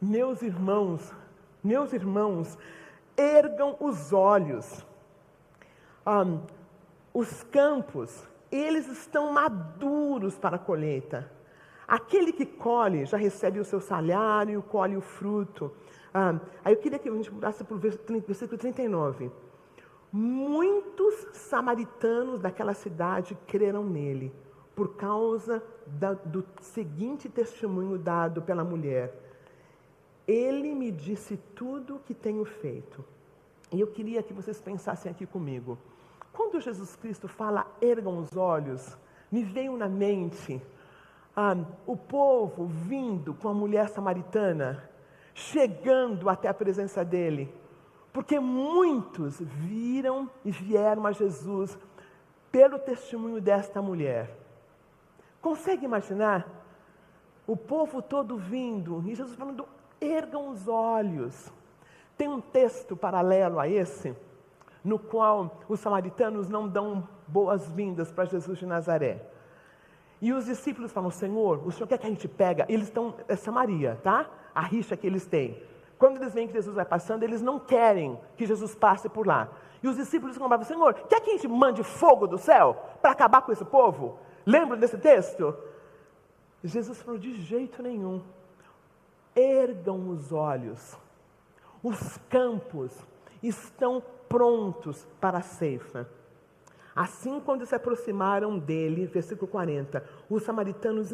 meus 0.00 0.42
irmãos, 0.42 1.12
meus 1.62 1.92
irmãos, 1.92 2.58
ergam 3.16 3.76
os 3.80 4.12
olhos. 4.12 4.84
Um, 6.06 6.40
os 7.12 7.42
campos 7.44 8.26
eles 8.50 8.86
estão 8.86 9.32
maduros 9.32 10.38
para 10.38 10.56
a 10.56 10.58
colheita. 10.58 11.30
Aquele 11.88 12.32
que 12.32 12.46
colhe 12.46 13.04
já 13.04 13.16
recebe 13.16 13.58
o 13.58 13.64
seu 13.64 13.80
salário, 13.80 14.62
colhe 14.62 14.96
o 14.96 15.00
fruto. 15.00 15.72
Ah, 16.12 16.38
aí 16.64 16.72
eu 16.72 16.78
queria 16.78 16.98
que 16.98 17.08
a 17.08 17.12
gente 17.12 17.32
mudasse 17.32 17.64
para 17.64 17.74
o 17.74 17.78
versículo 17.78 18.56
39. 18.56 19.30
Muitos 20.12 21.26
samaritanos 21.32 22.40
daquela 22.40 22.74
cidade 22.74 23.36
creram 23.48 23.84
nele, 23.84 24.32
por 24.76 24.94
causa 24.94 25.60
da, 25.84 26.12
do 26.12 26.44
seguinte 26.60 27.28
testemunho 27.28 27.98
dado 27.98 28.40
pela 28.40 28.62
mulher. 28.62 29.23
Ele 30.26 30.74
me 30.74 30.90
disse 30.90 31.36
tudo 31.54 31.96
o 31.96 32.00
que 32.00 32.14
tenho 32.14 32.44
feito. 32.44 33.04
E 33.70 33.80
eu 33.80 33.86
queria 33.88 34.22
que 34.22 34.32
vocês 34.32 34.60
pensassem 34.60 35.10
aqui 35.10 35.26
comigo. 35.26 35.78
Quando 36.32 36.60
Jesus 36.60 36.96
Cristo 36.96 37.28
fala, 37.28 37.66
ergam 37.80 38.18
os 38.18 38.36
olhos, 38.36 38.96
me 39.30 39.42
veio 39.42 39.76
na 39.76 39.88
mente 39.88 40.60
ah, 41.36 41.56
o 41.86 41.96
povo 41.96 42.66
vindo 42.66 43.34
com 43.34 43.48
a 43.48 43.54
mulher 43.54 43.88
samaritana, 43.88 44.88
chegando 45.34 46.28
até 46.28 46.48
a 46.48 46.54
presença 46.54 47.04
dele, 47.04 47.52
porque 48.12 48.38
muitos 48.38 49.40
viram 49.40 50.30
e 50.44 50.50
vieram 50.50 51.06
a 51.06 51.12
Jesus 51.12 51.76
pelo 52.52 52.78
testemunho 52.78 53.40
desta 53.40 53.82
mulher. 53.82 54.30
Consegue 55.42 55.84
imaginar? 55.84 56.48
O 57.46 57.56
povo 57.56 58.00
todo 58.00 58.38
vindo 58.38 59.02
e 59.06 59.14
Jesus 59.14 59.36
falando: 59.36 59.66
ergam 60.06 60.48
os 60.48 60.68
olhos. 60.68 61.52
Tem 62.16 62.28
um 62.28 62.40
texto 62.40 62.96
paralelo 62.96 63.58
a 63.58 63.68
esse 63.68 64.14
no 64.84 64.98
qual 64.98 65.62
os 65.66 65.80
samaritanos 65.80 66.48
não 66.48 66.68
dão 66.68 67.08
boas-vindas 67.26 68.12
para 68.12 68.26
Jesus 68.26 68.58
de 68.58 68.66
Nazaré. 68.66 69.22
E 70.20 70.32
os 70.32 70.44
discípulos 70.44 70.92
falam: 70.92 71.10
Senhor, 71.10 71.66
o 71.66 71.72
senhor 71.72 71.86
quer 71.86 71.98
que 71.98 72.06
a 72.06 72.10
gente 72.10 72.28
pega? 72.28 72.66
Eles 72.68 72.88
estão, 72.88 73.14
é 73.26 73.34
Samaria, 73.34 73.98
tá? 74.02 74.28
A 74.54 74.60
rixa 74.60 74.96
que 74.96 75.06
eles 75.06 75.26
têm. 75.26 75.60
Quando 75.98 76.16
eles 76.16 76.34
veem 76.34 76.46
que 76.46 76.52
Jesus 76.52 76.76
vai 76.76 76.84
passando, 76.84 77.22
eles 77.22 77.40
não 77.40 77.58
querem 77.58 78.20
que 78.36 78.46
Jesus 78.46 78.74
passe 78.74 79.08
por 79.08 79.26
lá. 79.26 79.48
E 79.82 79.88
os 79.88 79.96
discípulos 79.96 80.36
bravos: 80.36 80.66
Senhor, 80.66 80.94
quer 80.94 81.20
que 81.20 81.30
a 81.30 81.32
gente 81.32 81.48
mande 81.48 81.82
fogo 81.82 82.26
do 82.26 82.36
céu 82.36 82.76
para 83.00 83.12
acabar 83.12 83.42
com 83.42 83.52
esse 83.52 83.64
povo? 83.64 84.18
Lembra 84.44 84.76
desse 84.76 84.98
texto? 84.98 85.56
Jesus 86.62 87.00
falou: 87.02 87.18
de 87.18 87.34
jeito 87.40 87.82
nenhum. 87.82 88.22
Ergam 89.34 90.10
os 90.10 90.32
olhos. 90.32 90.96
Os 91.82 92.18
campos 92.28 92.92
estão 93.42 94.02
prontos 94.28 95.06
para 95.20 95.38
a 95.38 95.42
ceifa. 95.42 96.08
Assim, 96.94 97.40
quando 97.40 97.66
se 97.66 97.74
aproximaram 97.74 98.56
dele, 98.56 99.06
versículo 99.06 99.50
40, 99.50 100.04
os 100.30 100.44
samaritanos 100.44 101.10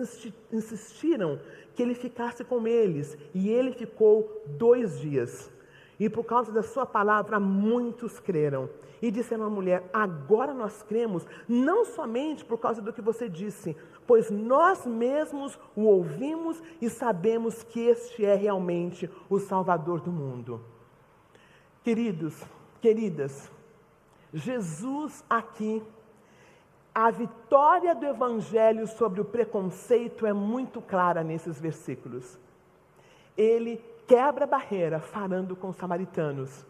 insistiram 0.52 1.40
que 1.74 1.82
ele 1.82 1.94
ficasse 1.94 2.44
com 2.44 2.66
eles, 2.66 3.16
e 3.34 3.48
ele 3.48 3.72
ficou 3.72 4.42
dois 4.46 5.00
dias. 5.00 5.50
E 5.98 6.08
por 6.08 6.24
causa 6.24 6.52
da 6.52 6.62
sua 6.62 6.84
palavra, 6.84 7.40
muitos 7.40 8.20
creram. 8.20 8.68
E 9.00 9.10
disseram 9.10 9.44
à 9.44 9.50
mulher: 9.50 9.88
Agora 9.92 10.52
nós 10.52 10.82
cremos, 10.82 11.26
não 11.48 11.86
somente 11.86 12.44
por 12.44 12.58
causa 12.58 12.82
do 12.82 12.92
que 12.92 13.00
você 13.00 13.28
disse, 13.28 13.74
pois 14.10 14.28
nós 14.28 14.84
mesmos 14.84 15.56
o 15.76 15.82
ouvimos 15.82 16.60
e 16.82 16.90
sabemos 16.90 17.62
que 17.62 17.78
este 17.78 18.24
é 18.24 18.34
realmente 18.34 19.08
o 19.28 19.38
Salvador 19.38 20.00
do 20.00 20.10
mundo. 20.10 20.60
Queridos, 21.84 22.34
Queridas, 22.80 23.48
Jesus 24.34 25.24
aqui, 25.30 25.80
a 26.92 27.08
vitória 27.12 27.94
do 27.94 28.04
Evangelho 28.04 28.84
sobre 28.88 29.20
o 29.20 29.24
preconceito 29.24 30.26
é 30.26 30.32
muito 30.32 30.82
clara 30.82 31.22
nesses 31.22 31.60
versículos. 31.60 32.36
Ele 33.36 33.80
quebra 34.08 34.42
a 34.42 34.48
barreira 34.48 34.98
falando 34.98 35.54
com 35.54 35.68
os 35.68 35.76
samaritanos, 35.76 36.66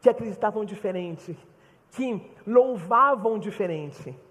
que 0.00 0.10
acreditavam 0.10 0.64
diferente, 0.64 1.38
que 1.92 2.28
louvavam 2.44 3.38
diferente. 3.38 4.25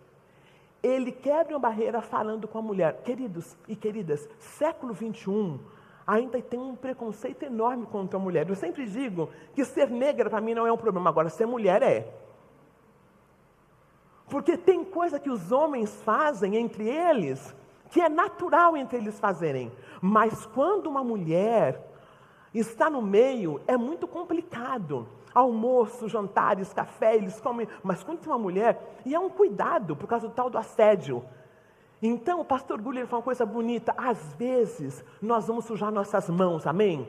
Ele 0.85 1.11
quebra 1.11 1.55
a 1.55 1.59
barreira 1.59 1.99
falando 1.99 2.47
com 2.47 2.59
a 2.59 2.61
mulher. 2.61 3.01
Queridos 3.03 3.57
e 3.67 3.75
queridas, 3.75 4.29
século 4.39 4.93
21, 4.93 5.57
ainda 6.05 6.39
tem 6.39 6.59
um 6.59 6.75
preconceito 6.75 7.41
enorme 7.43 7.87
contra 7.87 8.17
a 8.17 8.21
mulher. 8.21 8.47
Eu 8.47 8.55
sempre 8.55 8.85
digo 8.85 9.29
que 9.55 9.65
ser 9.65 9.89
negra 9.89 10.29
para 10.29 10.39
mim 10.39 10.53
não 10.53 10.67
é 10.67 10.71
um 10.71 10.77
problema, 10.77 11.09
agora 11.09 11.27
ser 11.29 11.47
mulher 11.47 11.81
é. 11.81 12.13
Porque 14.29 14.55
tem 14.55 14.83
coisa 14.83 15.19
que 15.19 15.29
os 15.29 15.51
homens 15.51 15.91
fazem 16.03 16.55
entre 16.55 16.87
eles 16.87 17.55
que 17.89 18.01
é 18.01 18.09
natural 18.09 18.75
entre 18.77 18.97
eles 18.97 19.19
fazerem, 19.19 19.71
mas 20.01 20.45
quando 20.47 20.87
uma 20.87 21.03
mulher 21.03 21.81
está 22.53 22.89
no 22.89 23.01
meio 23.01 23.61
é 23.65 23.75
muito 23.75 24.07
complicado. 24.07 25.07
Almoço, 25.35 26.07
jantares, 26.07 26.73
café, 26.73 27.17
eles 27.17 27.39
comem, 27.41 27.67
mas 27.83 28.01
quando 28.03 28.19
tem 28.19 28.31
uma 28.31 28.39
mulher, 28.39 29.01
e 29.05 29.13
é 29.13 29.19
um 29.19 29.29
cuidado 29.29 29.95
por 29.95 30.07
causa 30.07 30.29
do 30.29 30.33
tal 30.33 30.49
do 30.49 30.57
assédio. 30.57 31.21
Então, 32.01 32.39
o 32.39 32.45
pastor 32.45 32.81
Guller 32.81 33.05
fala 33.05 33.19
uma 33.19 33.25
coisa 33.25 33.45
bonita. 33.45 33.93
Às 33.97 34.33
vezes, 34.33 35.03
nós 35.21 35.47
vamos 35.47 35.65
sujar 35.65 35.91
nossas 35.91 36.29
mãos, 36.29 36.65
amém? 36.65 37.07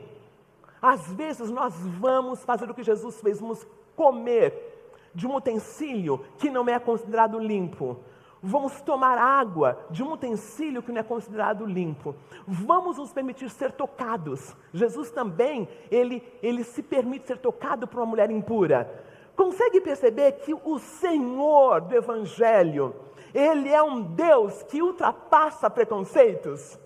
Às 0.81 1.07
vezes, 1.13 1.49
nós 1.49 1.73
vamos 1.99 2.43
fazer 2.43 2.69
o 2.69 2.73
que 2.73 2.83
Jesus 2.83 3.19
fez, 3.21 3.39
vamos 3.39 3.65
comer 3.95 4.67
de 5.15 5.25
um 5.25 5.35
utensílio 5.35 6.23
que 6.37 6.49
não 6.49 6.67
é 6.67 6.77
considerado 6.79 7.39
limpo. 7.39 7.97
Vamos 8.41 8.81
tomar 8.81 9.17
água 9.17 9.79
de 9.89 10.03
um 10.03 10.13
utensílio 10.13 10.83
que 10.83 10.91
não 10.91 11.01
é 11.01 11.03
considerado 11.03 11.65
limpo. 11.65 12.15
Vamos 12.47 12.97
nos 12.97 13.11
permitir 13.11 13.49
ser 13.49 13.71
tocados. 13.71 14.55
Jesus 14.73 15.09
também, 15.09 15.67
ele, 15.89 16.23
ele 16.41 16.63
se 16.63 16.83
permite 16.83 17.27
ser 17.27 17.39
tocado 17.39 17.87
por 17.87 17.99
uma 17.99 18.05
mulher 18.05 18.29
impura. 18.29 19.05
Consegue 19.35 19.81
perceber 19.81 20.33
que 20.33 20.53
o 20.53 20.79
Senhor 20.79 21.81
do 21.81 21.95
Evangelho, 21.95 22.95
ele 23.33 23.69
é 23.69 23.81
um 23.81 24.01
Deus 24.01 24.63
que 24.63 24.81
ultrapassa 24.81 25.69
preconceitos 25.69 26.79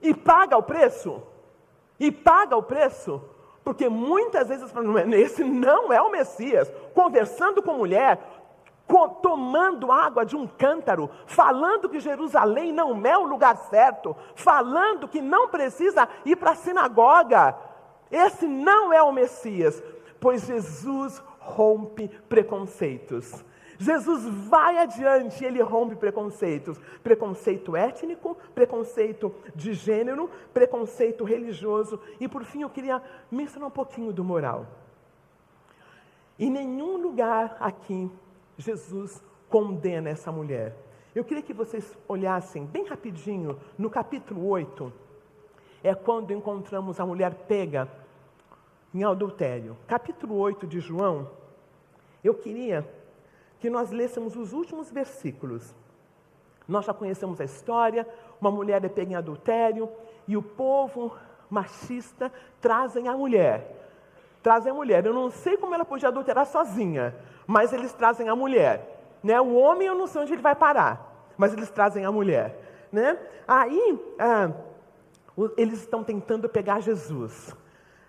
e 0.00 0.14
paga 0.14 0.56
o 0.56 0.62
preço. 0.62 1.22
E 1.98 2.10
paga 2.10 2.56
o 2.56 2.62
preço. 2.62 3.22
Porque 3.62 3.88
muitas 3.88 4.48
vezes 4.48 4.72
falam, 4.72 4.98
esse 5.14 5.44
não 5.44 5.92
é 5.92 6.02
o 6.02 6.10
Messias. 6.10 6.72
Conversando 6.92 7.62
com 7.62 7.74
mulher, 7.74 8.18
tomando 9.22 9.90
água 9.90 10.24
de 10.24 10.36
um 10.36 10.46
cântaro, 10.46 11.10
falando 11.26 11.88
que 11.88 12.00
Jerusalém 12.00 12.72
não 12.72 13.04
é 13.06 13.16
o 13.16 13.26
lugar 13.26 13.56
certo, 13.56 14.16
falando 14.34 15.08
que 15.08 15.20
não 15.20 15.48
precisa 15.48 16.08
ir 16.24 16.36
para 16.36 16.50
a 16.50 16.56
sinagoga. 16.56 17.56
Esse 18.10 18.46
não 18.46 18.92
é 18.92 19.02
o 19.02 19.12
Messias, 19.12 19.82
pois 20.20 20.46
Jesus 20.46 21.22
rompe 21.38 22.08
preconceitos. 22.28 23.44
Jesus 23.78 24.24
vai 24.48 24.78
adiante, 24.78 25.44
ele 25.44 25.60
rompe 25.60 25.96
preconceitos, 25.96 26.78
preconceito 27.02 27.74
étnico, 27.74 28.36
preconceito 28.54 29.34
de 29.56 29.72
gênero, 29.72 30.30
preconceito 30.54 31.24
religioso 31.24 31.98
e 32.20 32.28
por 32.28 32.44
fim 32.44 32.62
eu 32.62 32.70
queria 32.70 33.02
mencionar 33.30 33.68
um 33.68 33.72
pouquinho 33.72 34.12
do 34.12 34.22
moral. 34.22 34.66
Em 36.38 36.48
nenhum 36.48 36.96
lugar 36.96 37.56
aqui 37.58 38.08
Jesus 38.62 39.22
condena 39.48 40.08
essa 40.08 40.32
mulher. 40.32 40.74
Eu 41.14 41.24
queria 41.24 41.42
que 41.42 41.52
vocês 41.52 41.96
olhassem 42.08 42.64
bem 42.64 42.86
rapidinho 42.86 43.58
no 43.76 43.90
capítulo 43.90 44.48
8. 44.48 44.92
É 45.82 45.94
quando 45.94 46.32
encontramos 46.32 46.98
a 46.98 47.04
mulher 47.04 47.34
pega 47.34 47.88
em 48.94 49.04
adultério. 49.04 49.76
Capítulo 49.86 50.36
8 50.36 50.66
de 50.66 50.80
João. 50.80 51.28
Eu 52.22 52.34
queria 52.34 52.88
que 53.58 53.68
nós 53.68 53.90
lêssemos 53.90 54.36
os 54.36 54.52
últimos 54.52 54.90
versículos. 54.90 55.74
Nós 56.66 56.84
já 56.84 56.94
conhecemos 56.94 57.40
a 57.40 57.44
história, 57.44 58.06
uma 58.40 58.50
mulher 58.50 58.84
é 58.84 58.88
pega 58.88 59.12
em 59.12 59.16
adultério 59.16 59.90
e 60.26 60.36
o 60.36 60.42
povo 60.42 61.14
machista 61.50 62.32
trazem 62.60 63.08
a 63.08 63.16
mulher. 63.16 63.90
Trazem 64.42 64.72
a 64.72 64.74
mulher. 64.74 65.04
Eu 65.04 65.12
não 65.12 65.30
sei 65.30 65.56
como 65.56 65.74
ela 65.74 65.84
podia 65.84 66.08
adulterar 66.08 66.46
sozinha, 66.46 67.14
mas 67.52 67.70
eles 67.70 67.92
trazem 67.92 68.30
a 68.30 68.34
mulher. 68.34 69.18
Né? 69.22 69.38
O 69.38 69.54
homem 69.56 69.86
eu 69.86 69.94
não 69.94 70.06
sei 70.06 70.22
onde 70.22 70.32
ele 70.32 70.40
vai 70.40 70.54
parar, 70.54 71.30
mas 71.36 71.52
eles 71.52 71.68
trazem 71.68 72.06
a 72.06 72.10
mulher. 72.10 72.86
Né? 72.90 73.18
Aí 73.46 74.00
ah, 74.18 74.50
eles 75.58 75.80
estão 75.80 76.02
tentando 76.02 76.48
pegar 76.48 76.80
Jesus. 76.80 77.54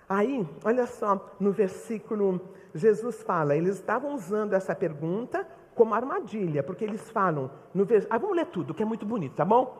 Aí, 0.07 0.47
olha 0.63 0.87
só, 0.87 1.29
no 1.41 1.51
versículo, 1.51 2.39
Jesus 2.73 3.21
fala, 3.21 3.53
eles 3.53 3.75
estavam 3.75 4.13
usando 4.13 4.53
essa 4.53 4.73
pergunta 4.73 5.45
como 5.75 5.93
armadilha, 5.93 6.63
porque 6.63 6.85
eles 6.85 7.09
falam, 7.09 7.51
no 7.73 7.83
vers... 7.83 8.07
ah, 8.09 8.17
vamos 8.17 8.37
ler 8.37 8.45
tudo, 8.45 8.73
que 8.73 8.83
é 8.83 8.85
muito 8.85 9.05
bonito, 9.05 9.35
tá 9.35 9.43
bom? 9.43 9.75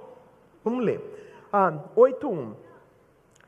Vamos 0.61 0.83
ler. 0.83 0.99
Ah, 1.53 1.71
8.1 1.95 2.53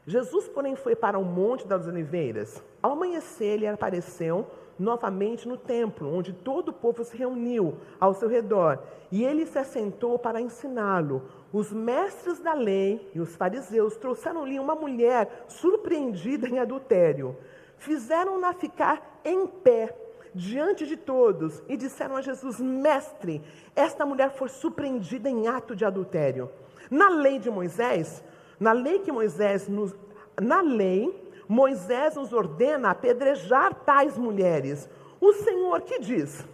Jesus, 0.08 0.48
porém, 0.48 0.78
foi 0.78 0.96
para 0.96 1.20
o 1.20 1.26
Monte 1.26 1.68
das 1.68 1.88
Oliveiras. 1.88 2.64
Ao 2.82 2.92
amanhecer, 2.92 3.56
ele 3.56 3.68
apareceu 3.68 4.48
novamente 4.78 5.48
no 5.48 5.58
templo, 5.58 6.14
onde 6.14 6.34
todo 6.34 6.70
o 6.70 6.74
povo 6.74 7.04
se 7.04 7.16
reuniu 7.16 7.78
ao 8.00 8.14
seu 8.14 8.28
redor, 8.28 8.80
e 9.12 9.24
ele 9.24 9.46
se 9.46 9.58
assentou 9.58 10.20
para 10.20 10.42
ensiná-lo. 10.42 11.24
Os 11.54 11.72
mestres 11.72 12.40
da 12.40 12.54
lei 12.54 13.10
e 13.14 13.20
os 13.20 13.36
fariseus 13.36 13.96
trouxeram-lhe 13.98 14.60
uma 14.60 14.76
mulher 14.76 15.46
surpreendida 15.48 16.48
em 16.48 16.60
adultério. 16.60 17.36
Fizeram-na 17.78 18.54
ficar 18.54 19.22
em 19.24 19.48
pé 19.48 19.96
diante 20.34 20.86
de 20.86 20.98
todos 20.98 21.64
e 21.68 21.78
disseram 21.78 22.18
a 22.18 22.22
Jesus: 22.22 22.60
Mestre, 22.60 23.42
esta 23.76 24.06
mulher 24.06 24.32
foi 24.32 24.50
surpreendida 24.50 25.30
em 25.30 25.48
ato 25.48 25.76
de 25.76 25.86
adultério. 25.86 26.50
Na 26.92 27.10
lei 27.10 27.40
de 27.40 27.50
Moisés, 27.50 28.24
na 28.60 28.74
lei 28.74 29.00
que 29.00 29.12
Moisés 29.12 29.68
nos, 29.68 29.96
na 30.40 30.62
lei 30.62 31.25
Moisés 31.48 32.16
nos 32.16 32.34
ordena 32.34 32.90
apedrejar 32.92 33.74
tais 33.74 34.18
mulheres. 34.18 34.90
O 35.20 35.34
Senhor 35.34 35.82
que 35.82 36.00
diz? 36.00 36.46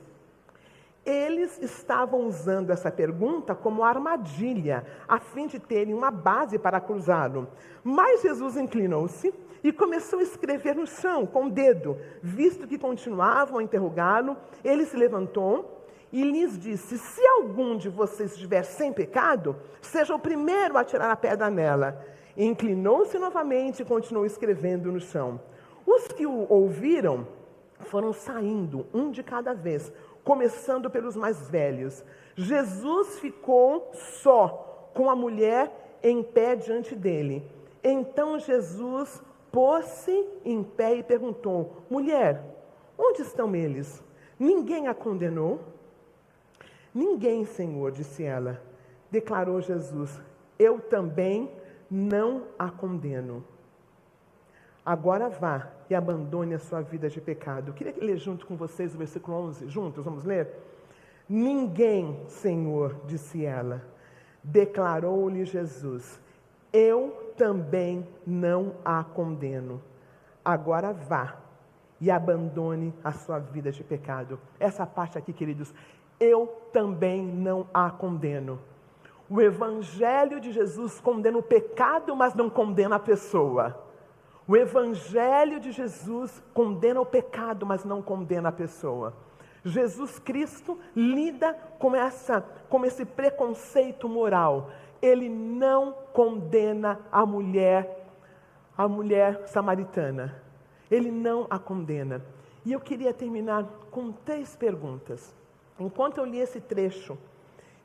Eles 1.04 1.60
estavam 1.62 2.28
usando 2.28 2.70
essa 2.70 2.92
pergunta 2.92 3.56
como 3.56 3.84
armadilha, 3.84 4.86
a 5.08 5.20
fim 5.20 5.48
de 5.48 5.60
terem 5.60 5.96
uma 5.96 6.12
base 6.12 6.60
para 6.60 6.78
acusá-lo. 6.78 7.48
Mas 7.84 8.22
Jesus 8.22 8.56
inclinou-se 8.56 9.34
e 9.64 9.72
começou 9.72 10.20
a 10.20 10.24
escrever 10.24 10.76
no 10.76 10.86
chão 10.86 11.26
com 11.26 11.46
o 11.46 11.50
dedo. 11.50 11.98
Visto 12.22 12.68
que 12.68 12.78
continuavam 12.78 13.58
a 13.58 13.64
interrogá-lo, 13.64 14.38
ele 14.64 14.86
se 14.86 14.96
levantou 14.96 15.82
e 16.12 16.24
lhes 16.24 16.58
disse: 16.58 16.98
Se 16.98 17.26
algum 17.26 17.78
de 17.78 17.90
vocês 17.90 18.34
estiver 18.34 18.64
sem 18.64 18.94
pecado, 18.94 19.56
seja 19.82 20.14
o 20.14 20.20
primeiro 20.20 20.78
a 20.78 20.84
tirar 20.84 21.10
a 21.10 21.16
pedra 21.16 21.50
nela. 21.50 22.06
Inclinou-se 22.36 23.18
novamente 23.18 23.82
e 23.82 23.86
continuou 23.86 24.26
escrevendo 24.26 24.92
no 24.92 25.00
chão. 25.00 25.40
Os 25.86 26.08
que 26.08 26.26
o 26.26 26.46
ouviram 26.50 27.28
foram 27.80 28.14
saindo, 28.14 28.86
um 28.94 29.12
de 29.12 29.24
cada 29.24 29.54
vez, 29.54 29.92
começando 30.24 30.90
pelos 30.90 31.16
mais 31.16 31.50
velhos. 31.50 32.04
Jesus 32.36 33.20
ficou 33.20 33.90
só, 33.94 34.92
com 34.94 35.10
a 35.10 35.16
mulher 35.16 36.00
em 36.04 36.24
pé 36.24 36.56
diante 36.56 36.96
dele. 36.96 37.44
Então 37.84 38.40
Jesus 38.40 39.22
pôs-se 39.52 40.26
em 40.46 40.64
pé 40.64 40.96
e 40.96 41.04
perguntou: 41.04 41.84
Mulher, 41.90 42.44
onde 42.98 43.22
estão 43.22 43.56
eles? 43.56 44.04
Ninguém 44.40 44.88
a 44.88 44.94
condenou? 44.94 45.60
Ninguém, 46.94 47.46
Senhor, 47.46 47.92
disse 47.92 48.24
ela. 48.24 48.62
Declarou 49.10 49.62
Jesus: 49.62 50.20
Eu 50.58 50.80
também 50.80 51.50
não 51.92 52.44
a 52.58 52.70
condeno. 52.70 53.44
Agora 54.86 55.30
vá 55.30 55.68
e 55.90 55.94
abandone 55.94 56.54
a 56.54 56.60
sua 56.60 56.82
vida 56.82 57.10
de 57.10 57.20
pecado. 57.20 57.70
Eu 57.70 57.74
queria 57.74 57.94
ler 58.02 58.18
junto 58.18 58.48
com 58.48 58.56
vocês 58.56 58.96
o 58.96 58.98
versículo 58.98 59.38
11, 59.38 59.68
juntos, 59.68 60.06
vamos 60.06 60.24
ler? 60.24 60.48
Ninguém, 61.28 62.24
Senhor, 62.28 62.96
disse 63.06 63.46
ela, 63.46 63.84
declarou-lhe 64.44 65.46
Jesus, 65.46 66.20
eu 66.74 67.34
também 67.38 68.08
não 68.26 68.74
a 68.84 69.04
condeno. 69.04 69.82
Agora 70.44 70.94
vá 70.94 71.38
e 72.00 72.10
abandone 72.10 72.94
a 73.04 73.12
sua 73.12 73.38
vida 73.38 73.72
de 73.72 73.84
pecado. 73.84 74.40
Essa 74.60 74.86
parte 74.86 75.18
aqui, 75.18 75.32
queridos, 75.32 75.74
eu 76.20 76.48
também 76.74 77.24
não 77.24 77.68
a 77.74 77.92
condeno. 77.92 78.60
O 79.32 79.40
Evangelho 79.40 80.42
de 80.42 80.52
Jesus 80.52 81.00
condena 81.00 81.38
o 81.38 81.42
pecado, 81.42 82.14
mas 82.14 82.36
não 82.36 82.50
condena 82.50 82.98
a 82.98 83.00
pessoa. 83.00 83.82
O 84.46 84.58
Evangelho 84.58 85.58
de 85.58 85.72
Jesus 85.72 86.44
condena 86.54 87.00
o 87.00 87.06
pecado, 87.06 87.66
mas 87.66 87.86
não 87.86 88.02
condena 88.02 88.50
a 88.50 88.52
pessoa. 88.52 89.14
Jesus 89.64 90.20
Cristo 90.20 90.78
lida 90.94 91.54
com, 91.80 91.96
essa, 91.96 92.42
com 92.68 92.84
esse 92.84 93.06
preconceito 93.06 94.10
moral. 94.10 94.70
Ele 95.02 95.30
não 95.30 95.94
condena 96.12 97.00
a 97.10 97.26
mulher, 97.26 98.10
a 98.78 98.86
mulher 98.86 99.48
samaritana. 99.48 100.44
Ele 100.92 101.10
não 101.10 101.48
a 101.50 101.58
condena. 101.58 102.22
E 102.66 102.74
eu 102.74 102.82
queria 102.82 103.14
terminar 103.14 103.66
com 103.90 104.12
três 104.12 104.58
perguntas. 104.58 105.34
Enquanto 105.80 106.18
eu 106.18 106.26
li 106.26 106.40
esse 106.40 106.60
trecho, 106.60 107.18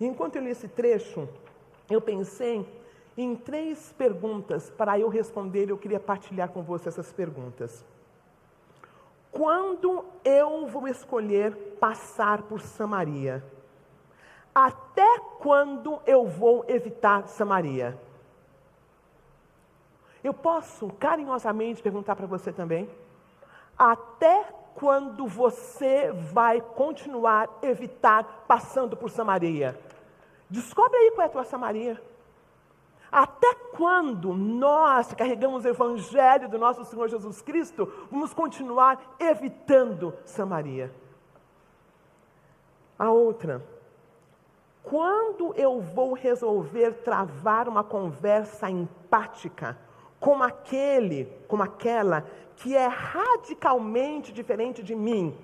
enquanto 0.04 0.36
eu 0.36 0.42
li 0.42 0.50
esse 0.50 0.68
trecho, 0.68 1.28
eu 1.90 2.00
pensei 2.00 2.66
em 3.16 3.34
três 3.34 3.92
perguntas 3.92 4.70
para 4.70 4.98
eu 4.98 5.08
responder. 5.08 5.70
Eu 5.70 5.78
queria 5.78 6.00
partilhar 6.00 6.50
com 6.50 6.62
você 6.62 6.88
essas 6.88 7.12
perguntas. 7.12 7.84
Quando 9.30 10.04
eu 10.24 10.66
vou 10.66 10.86
escolher 10.88 11.54
passar 11.80 12.42
por 12.42 12.60
Samaria? 12.60 13.44
Até 14.54 15.18
quando 15.38 16.00
eu 16.06 16.26
vou 16.26 16.64
evitar 16.68 17.28
Samaria? 17.28 17.98
Eu 20.24 20.32
posso 20.32 20.88
carinhosamente 20.94 21.82
perguntar 21.82 22.16
para 22.16 22.26
você 22.26 22.52
também? 22.52 22.88
Até 23.78 24.44
quando 24.74 25.26
você 25.26 26.10
vai 26.32 26.60
continuar 26.60 27.48
evitar 27.62 28.44
passando 28.48 28.96
por 28.96 29.10
Samaria? 29.10 29.78
Descobre 30.48 30.96
aí 30.96 31.10
qual 31.12 31.24
é 31.24 31.26
a 31.26 31.32
tua 31.32 31.44
Samaria. 31.44 32.00
Até 33.10 33.54
quando 33.76 34.34
nós 34.34 35.12
carregamos 35.14 35.64
o 35.64 35.68
Evangelho 35.68 36.48
do 36.48 36.58
nosso 36.58 36.84
Senhor 36.84 37.08
Jesus 37.08 37.40
Cristo, 37.40 37.90
vamos 38.10 38.34
continuar 38.34 39.16
evitando 39.18 40.12
Samaria? 40.24 40.92
A 42.98 43.10
outra, 43.10 43.62
quando 44.82 45.52
eu 45.54 45.80
vou 45.80 46.14
resolver 46.14 46.92
travar 47.04 47.68
uma 47.68 47.84
conversa 47.84 48.70
empática 48.70 49.76
com 50.18 50.42
aquele, 50.42 51.26
com 51.46 51.60
aquela 51.62 52.24
que 52.56 52.74
é 52.74 52.86
radicalmente 52.86 54.32
diferente 54.32 54.82
de 54.82 54.94
mim? 54.94 55.36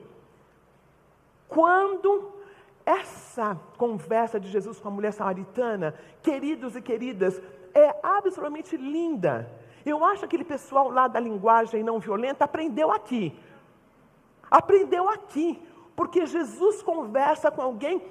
Quando 1.49 2.33
essa 2.99 3.49
conversa 3.77 4.39
de 4.39 4.49
Jesus 4.49 4.79
com 4.81 4.89
a 4.89 4.97
mulher 4.97 5.13
samaritana, 5.13 5.95
queridos 6.23 6.77
e 6.77 6.83
queridas, 6.83 7.41
é 7.75 7.89
absolutamente 8.03 8.77
linda. 8.77 9.35
Eu 9.85 10.05
acho 10.05 10.21
que 10.21 10.27
aquele 10.27 10.45
pessoal 10.45 10.91
lá 10.91 11.09
da 11.09 11.21
linguagem 11.29 11.83
não 11.83 11.99
violenta 11.99 12.45
aprendeu 12.45 12.91
aqui. 12.91 13.25
Aprendeu 14.51 15.09
aqui. 15.09 15.49
porque 15.95 16.27
Jesus 16.27 16.83
conversa 16.83 17.51
com 17.51 17.63
alguém 17.63 18.03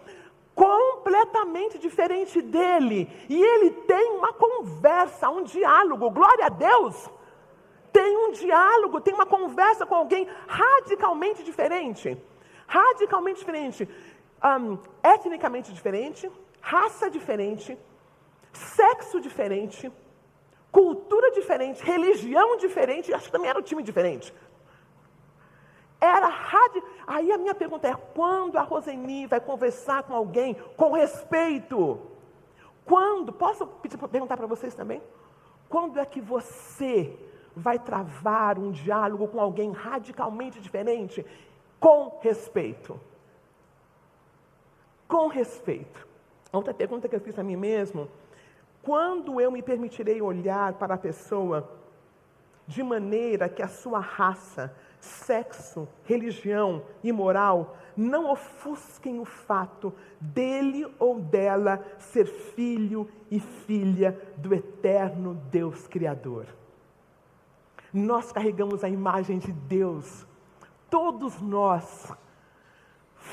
completamente 0.54 1.80
diferente 1.80 2.42
dele, 2.42 3.10
e 3.30 3.42
ele 3.42 3.72
tem 3.72 4.12
uma 4.12 4.34
conversa, 4.34 5.30
um 5.30 5.44
diálogo, 5.44 6.10
glória 6.12 6.46
a 6.46 6.50
Deus. 6.50 7.10
Tem 7.92 8.16
um 8.18 8.32
diálogo, 8.32 9.02
tem 9.02 9.14
uma 9.14 9.26
conversa 9.26 9.86
com 9.86 9.96
alguém 9.96 10.28
radicalmente 10.48 11.44
diferente. 11.44 12.18
Radicalmente 12.68 13.40
diferente. 13.40 13.90
Um, 14.44 14.80
etnicamente 15.04 15.72
diferente, 15.72 16.30
raça 16.60 17.10
diferente, 17.10 17.78
sexo 18.52 19.22
diferente, 19.22 19.92
cultura 20.72 21.32
diferente, 21.32 21.84
religião 21.84 22.58
diferente, 22.58 23.14
acho 23.14 23.26
que 23.26 23.32
também 23.32 23.50
era 23.50 23.60
um 23.60 23.64
time 23.64 23.84
diferente. 23.84 24.34
Era 26.00 26.28
rádio. 26.28 26.84
Aí 27.06 27.32
a 27.32 27.38
minha 27.38 27.54
pergunta 27.54 27.88
é: 27.88 27.94
quando 27.94 28.58
a 28.58 28.64
Roseni 28.64 29.28
vai 29.28 29.40
conversar 29.40 30.02
com 30.04 30.16
alguém 30.16 30.56
com 30.76 30.94
respeito? 30.94 32.00
Quando? 32.84 33.32
Posso 33.32 33.68
perguntar 33.68 34.36
para 34.36 34.48
vocês 34.48 34.74
também? 34.74 35.02
Quando 35.70 36.00
é 36.00 36.06
que 36.06 36.20
você 36.20 37.16
vai 37.56 37.78
travar 37.78 38.58
um 38.58 38.72
diálogo 38.72 39.28
com 39.28 39.40
alguém 39.40 39.72
radicalmente 39.72 40.60
diferente 40.60 41.24
com 41.80 42.20
respeito? 42.22 43.00
Com 45.12 45.28
respeito. 45.28 46.08
Outra 46.54 46.74
pergunta 46.74 47.10
que 47.10 47.14
eu 47.14 47.20
fiz 47.20 47.38
a 47.38 47.44
mim 47.44 47.58
mesmo: 47.58 48.08
quando 48.82 49.42
eu 49.42 49.52
me 49.52 49.62
permitirei 49.62 50.22
olhar 50.22 50.72
para 50.76 50.94
a 50.94 50.98
pessoa 50.98 51.70
de 52.66 52.82
maneira 52.82 53.50
que 53.50 53.62
a 53.62 53.68
sua 53.68 54.00
raça, 54.00 54.74
sexo, 55.02 55.86
religião 56.06 56.82
e 57.04 57.12
moral 57.12 57.76
não 57.98 58.32
ofusquem 58.32 59.20
o 59.20 59.26
fato 59.26 59.94
dele 60.18 60.88
ou 60.98 61.20
dela 61.20 61.86
ser 62.00 62.26
filho 62.26 63.10
e 63.30 63.38
filha 63.38 64.18
do 64.38 64.56
eterno 64.56 65.34
Deus 65.52 65.90
Criador. 65.90 66.46
Nós 67.94 68.32
carregamos 68.32 68.82
a 68.82 68.88
imagem 68.88 69.40
de 69.40 69.52
Deus, 69.52 70.26
todos 70.90 71.42
nós 71.42 72.14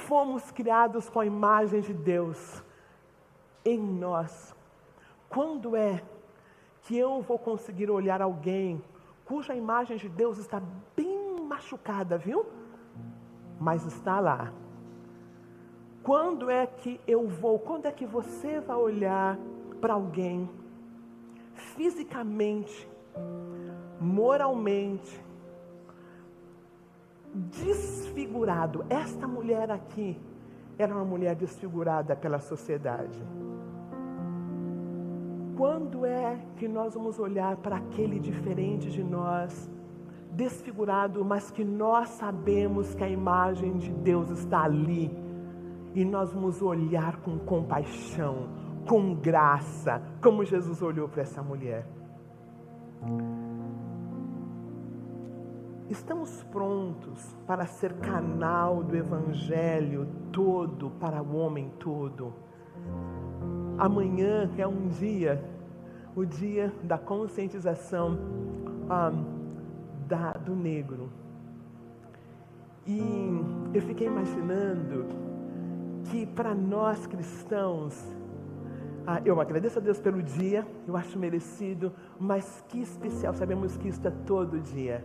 fomos 0.06 0.50
criados 0.50 1.08
com 1.08 1.20
a 1.20 1.26
imagem 1.26 1.80
de 1.80 1.92
Deus 1.92 2.62
em 3.64 3.78
nós. 3.78 4.54
Quando 5.28 5.76
é 5.76 6.02
que 6.82 6.96
eu 6.96 7.20
vou 7.20 7.38
conseguir 7.38 7.90
olhar 7.90 8.22
alguém 8.22 8.82
cuja 9.24 9.54
imagem 9.54 9.98
de 9.98 10.08
Deus 10.08 10.38
está 10.38 10.62
bem 10.96 11.36
machucada, 11.46 12.16
viu? 12.16 12.46
Mas 13.60 13.84
está 13.84 14.20
lá. 14.20 14.52
Quando 16.02 16.48
é 16.48 16.66
que 16.66 16.98
eu 17.06 17.28
vou, 17.28 17.58
quando 17.58 17.84
é 17.84 17.92
que 17.92 18.06
você 18.06 18.60
vai 18.60 18.76
olhar 18.76 19.38
para 19.80 19.92
alguém 19.92 20.48
fisicamente, 21.54 22.88
moralmente, 24.00 25.22
desfigurado? 27.50 28.84
Esta 28.88 29.26
mulher 29.26 29.70
aqui 29.70 30.20
era 30.78 30.94
uma 30.94 31.04
mulher 31.04 31.34
desfigurada 31.34 32.14
pela 32.14 32.38
sociedade. 32.38 33.22
Quando 35.56 36.06
é 36.06 36.38
que 36.56 36.68
nós 36.68 36.94
vamos 36.94 37.18
olhar 37.18 37.56
para 37.56 37.76
aquele 37.76 38.20
diferente 38.20 38.90
de 38.90 39.02
nós? 39.02 39.68
desfigurado, 40.38 41.24
mas 41.24 41.50
que 41.50 41.64
nós 41.64 42.10
sabemos 42.10 42.94
que 42.94 43.02
a 43.02 43.08
imagem 43.08 43.76
de 43.76 43.90
Deus 43.90 44.30
está 44.30 44.62
ali. 44.62 45.10
E 45.94 46.04
nós 46.04 46.32
vamos 46.32 46.62
olhar 46.62 47.16
com 47.22 47.38
compaixão, 47.38 48.48
com 48.86 49.14
graça, 49.14 50.00
como 50.22 50.44
Jesus 50.44 50.80
olhou 50.80 51.08
para 51.08 51.22
essa 51.22 51.42
mulher. 51.42 51.84
Estamos 55.90 56.42
prontos 56.44 57.36
para 57.46 57.66
ser 57.66 57.94
canal 57.94 58.82
do 58.82 58.96
Evangelho 58.96 60.06
todo 60.32 60.90
para 60.90 61.22
o 61.22 61.36
homem 61.36 61.70
todo. 61.78 62.34
Amanhã 63.78 64.50
é 64.58 64.66
um 64.66 64.88
dia, 64.88 65.42
o 66.14 66.24
dia 66.24 66.72
da 66.82 66.98
conscientização. 66.98 68.18
Um, 68.90 69.38
da, 70.08 70.32
do 70.32 70.56
negro. 70.56 71.10
E 72.86 72.98
eu 73.74 73.82
fiquei 73.82 74.06
imaginando 74.06 75.06
que 76.04 76.24
para 76.24 76.54
nós 76.54 77.06
cristãos, 77.06 77.94
ah, 79.06 79.20
eu 79.24 79.38
agradeço 79.40 79.78
a 79.78 79.82
Deus 79.82 80.00
pelo 80.00 80.22
dia, 80.22 80.66
eu 80.86 80.96
acho 80.96 81.18
merecido, 81.18 81.92
mas 82.18 82.64
que 82.68 82.80
especial, 82.80 83.34
sabemos 83.34 83.76
que 83.76 83.88
isso 83.88 84.06
é 84.06 84.10
todo 84.26 84.58
dia. 84.58 85.04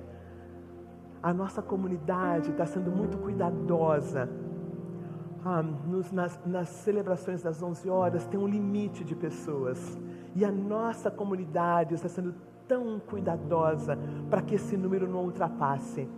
A 1.24 1.34
nossa 1.34 1.62
comunidade 1.62 2.52
está 2.52 2.66
sendo 2.66 2.92
muito 2.92 3.18
cuidadosa. 3.18 4.30
Ah, 5.46 5.64
nos, 5.64 6.12
nas, 6.12 6.38
nas 6.46 6.68
celebrações 6.68 7.42
das 7.42 7.64
11 7.64 7.90
horas 7.90 8.26
tem 8.26 8.38
um 8.38 8.46
limite 8.46 9.06
de 9.06 9.16
pessoas. 9.16 9.98
E 10.36 10.44
a 10.44 10.52
nossa 10.52 11.10
comunidade 11.10 11.96
está 11.96 12.10
sendo 12.10 12.36
tão 12.68 13.00
cuidadosa 13.00 13.98
para 14.30 14.42
que 14.42 14.56
esse 14.56 14.76
número 14.76 15.08
não 15.08 15.24
ultrapasse. 15.24 16.10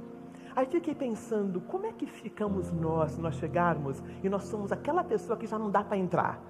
Aí 0.56 0.66
fiquei 0.66 0.96
pensando, 0.96 1.62
como 1.62 1.86
é 1.86 1.92
que 1.92 2.08
ficamos 2.08 2.72
nós, 2.72 3.12
se 3.12 3.22
nós 3.22 3.36
chegarmos 3.36 4.02
e 4.24 4.30
nós 4.30 4.46
somos 4.46 4.72
aquela 4.72 5.04
pessoa 5.04 5.38
que 5.38 5.46
já 5.46 5.60
não 5.60 5.70
dá 5.70 5.84
para 5.84 5.98
entrar? 5.98 6.42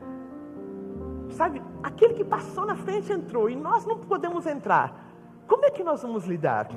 Sabe, 1.32 1.62
aquele 1.84 2.14
que 2.14 2.24
passou 2.24 2.66
na 2.66 2.76
frente 2.78 3.12
entrou 3.12 3.49
e 3.49 3.56
nós 3.56 3.86
não 3.86 3.97
podemos 3.97 4.45
entrar. 4.45 5.12
Como 5.45 5.66
é 5.66 5.72
que 5.72 5.84
nós 5.84 6.01
vamos 6.01 6.26
lidar? 6.26 6.70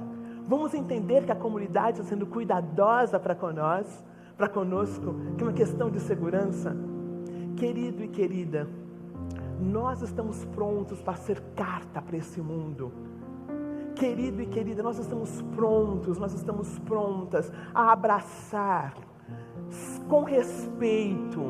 Vamos 0.48 0.72
entender 0.72 1.26
que 1.26 1.30
a 1.30 1.36
comunidade 1.36 2.00
está 2.00 2.08
sendo 2.08 2.24
cuidadosa 2.26 3.20
para 3.20 3.36
nós, 3.52 4.02
para 4.34 4.48
conosco, 4.48 5.14
que 5.36 5.44
é 5.44 5.46
uma 5.46 5.52
questão 5.52 5.90
de 5.90 6.00
segurança. 6.00 6.74
Querido 7.54 8.02
e 8.02 8.08
querida, 8.08 8.66
nós 9.60 10.00
estamos 10.00 10.46
prontos 10.46 11.02
para 11.02 11.16
ser 11.16 11.38
carta 11.54 12.00
para 12.00 12.16
esse 12.16 12.40
mundo. 12.40 12.90
Querido 13.94 14.40
e 14.40 14.46
querida, 14.46 14.82
nós 14.82 14.98
estamos 14.98 15.42
prontos, 15.54 16.18
nós 16.18 16.32
estamos 16.32 16.78
prontas 16.78 17.52
a 17.74 17.92
abraçar 17.92 18.94
com 20.08 20.22
respeito 20.22 21.42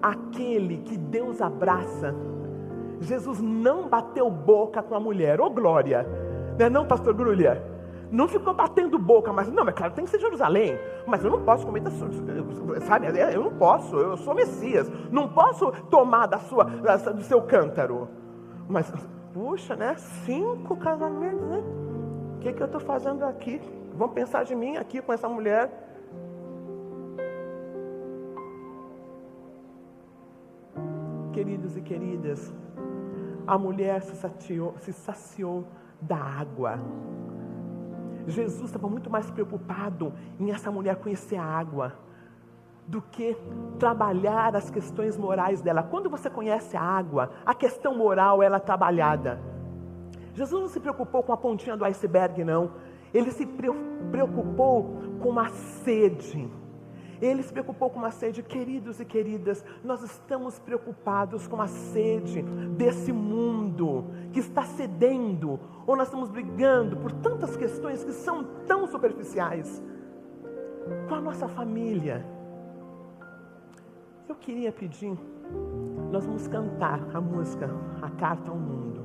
aquele 0.00 0.78
que 0.78 0.96
Deus 0.96 1.42
abraça. 1.42 2.14
Jesus 2.98 3.42
não 3.42 3.90
bateu 3.90 4.30
boca 4.30 4.82
com 4.82 4.94
a 4.94 5.00
mulher, 5.00 5.38
ô 5.38 5.46
oh, 5.46 5.50
glória, 5.50 6.06
não 6.58 6.66
é 6.66 6.70
não, 6.70 6.86
pastor 6.86 7.12
Grulha? 7.12 7.71
Não 8.12 8.28
ficou 8.28 8.52
batendo 8.52 8.98
boca, 8.98 9.32
mas 9.32 9.50
não, 9.50 9.66
é 9.66 9.72
claro, 9.72 9.94
tem 9.94 10.04
que 10.04 10.10
ser 10.10 10.20
Jerusalém, 10.20 10.78
mas 11.06 11.24
eu 11.24 11.30
não 11.30 11.42
posso 11.42 11.64
comer 11.64 11.80
da 11.80 11.90
sua, 11.90 12.10
sabe, 12.86 13.06
eu 13.06 13.42
não 13.42 13.54
posso, 13.54 13.96
eu 13.96 14.18
sou 14.18 14.34
Messias, 14.34 14.86
não 15.10 15.28
posso 15.28 15.72
tomar 15.90 16.26
da 16.26 16.38
sua, 16.38 16.64
do 16.64 17.22
seu 17.22 17.40
cântaro, 17.40 18.06
mas 18.68 18.92
puxa, 19.32 19.74
né? 19.74 19.94
Cinco 20.26 20.76
casamentos, 20.76 21.40
né? 21.48 21.62
O 22.36 22.38
que, 22.40 22.52
que 22.52 22.62
eu 22.62 22.66
estou 22.66 22.80
fazendo 22.80 23.24
aqui? 23.24 23.60
Vão 23.94 24.10
pensar 24.10 24.44
de 24.44 24.54
mim 24.54 24.76
aqui 24.76 25.00
com 25.00 25.12
essa 25.12 25.28
mulher. 25.28 25.70
Queridos 31.32 31.78
e 31.78 31.80
queridas, 31.80 32.52
a 33.46 33.56
mulher 33.56 34.02
se 34.02 34.14
saciou, 34.16 34.74
se 34.78 34.92
saciou 34.92 35.64
da 36.00 36.16
água. 36.16 36.78
Jesus 38.26 38.66
estava 38.66 38.88
muito 38.88 39.10
mais 39.10 39.30
preocupado 39.30 40.12
em 40.38 40.50
essa 40.50 40.70
mulher 40.70 40.96
conhecer 40.96 41.36
a 41.36 41.44
água 41.44 41.92
do 42.86 43.00
que 43.00 43.36
trabalhar 43.78 44.54
as 44.56 44.70
questões 44.70 45.16
morais 45.16 45.60
dela. 45.60 45.82
Quando 45.82 46.10
você 46.10 46.28
conhece 46.28 46.76
a 46.76 46.82
água, 46.82 47.30
a 47.44 47.54
questão 47.54 47.96
moral 47.96 48.42
ela 48.42 48.56
é 48.56 48.60
trabalhada. 48.60 49.40
Jesus 50.34 50.60
não 50.60 50.68
se 50.68 50.80
preocupou 50.80 51.22
com 51.22 51.32
a 51.32 51.36
pontinha 51.36 51.76
do 51.76 51.84
iceberg, 51.84 52.42
não. 52.44 52.72
Ele 53.12 53.30
se 53.30 53.46
preocupou 54.10 54.98
com 55.20 55.38
a 55.38 55.48
sede. 55.48 56.50
Ele 57.22 57.40
se 57.40 57.52
preocupou 57.52 57.88
com 57.88 58.04
a 58.04 58.10
sede, 58.10 58.42
queridos 58.42 58.98
e 58.98 59.04
queridas, 59.04 59.64
nós 59.84 60.02
estamos 60.02 60.58
preocupados 60.58 61.46
com 61.46 61.62
a 61.62 61.68
sede 61.68 62.42
desse 62.76 63.12
mundo 63.12 64.06
que 64.32 64.40
está 64.40 64.64
cedendo, 64.64 65.60
ou 65.86 65.94
nós 65.94 66.08
estamos 66.08 66.28
brigando 66.30 66.96
por 66.96 67.12
tantas 67.12 67.56
questões 67.56 68.02
que 68.02 68.10
são 68.10 68.42
tão 68.66 68.88
superficiais. 68.88 69.80
Com 71.08 71.14
a 71.14 71.20
nossa 71.20 71.46
família, 71.46 72.26
eu 74.28 74.34
queria 74.34 74.72
pedir, 74.72 75.16
nós 76.10 76.26
vamos 76.26 76.48
cantar 76.48 77.08
a 77.14 77.20
música 77.20 77.70
A 78.02 78.10
Carta 78.10 78.50
ao 78.50 78.56
Mundo. 78.56 79.00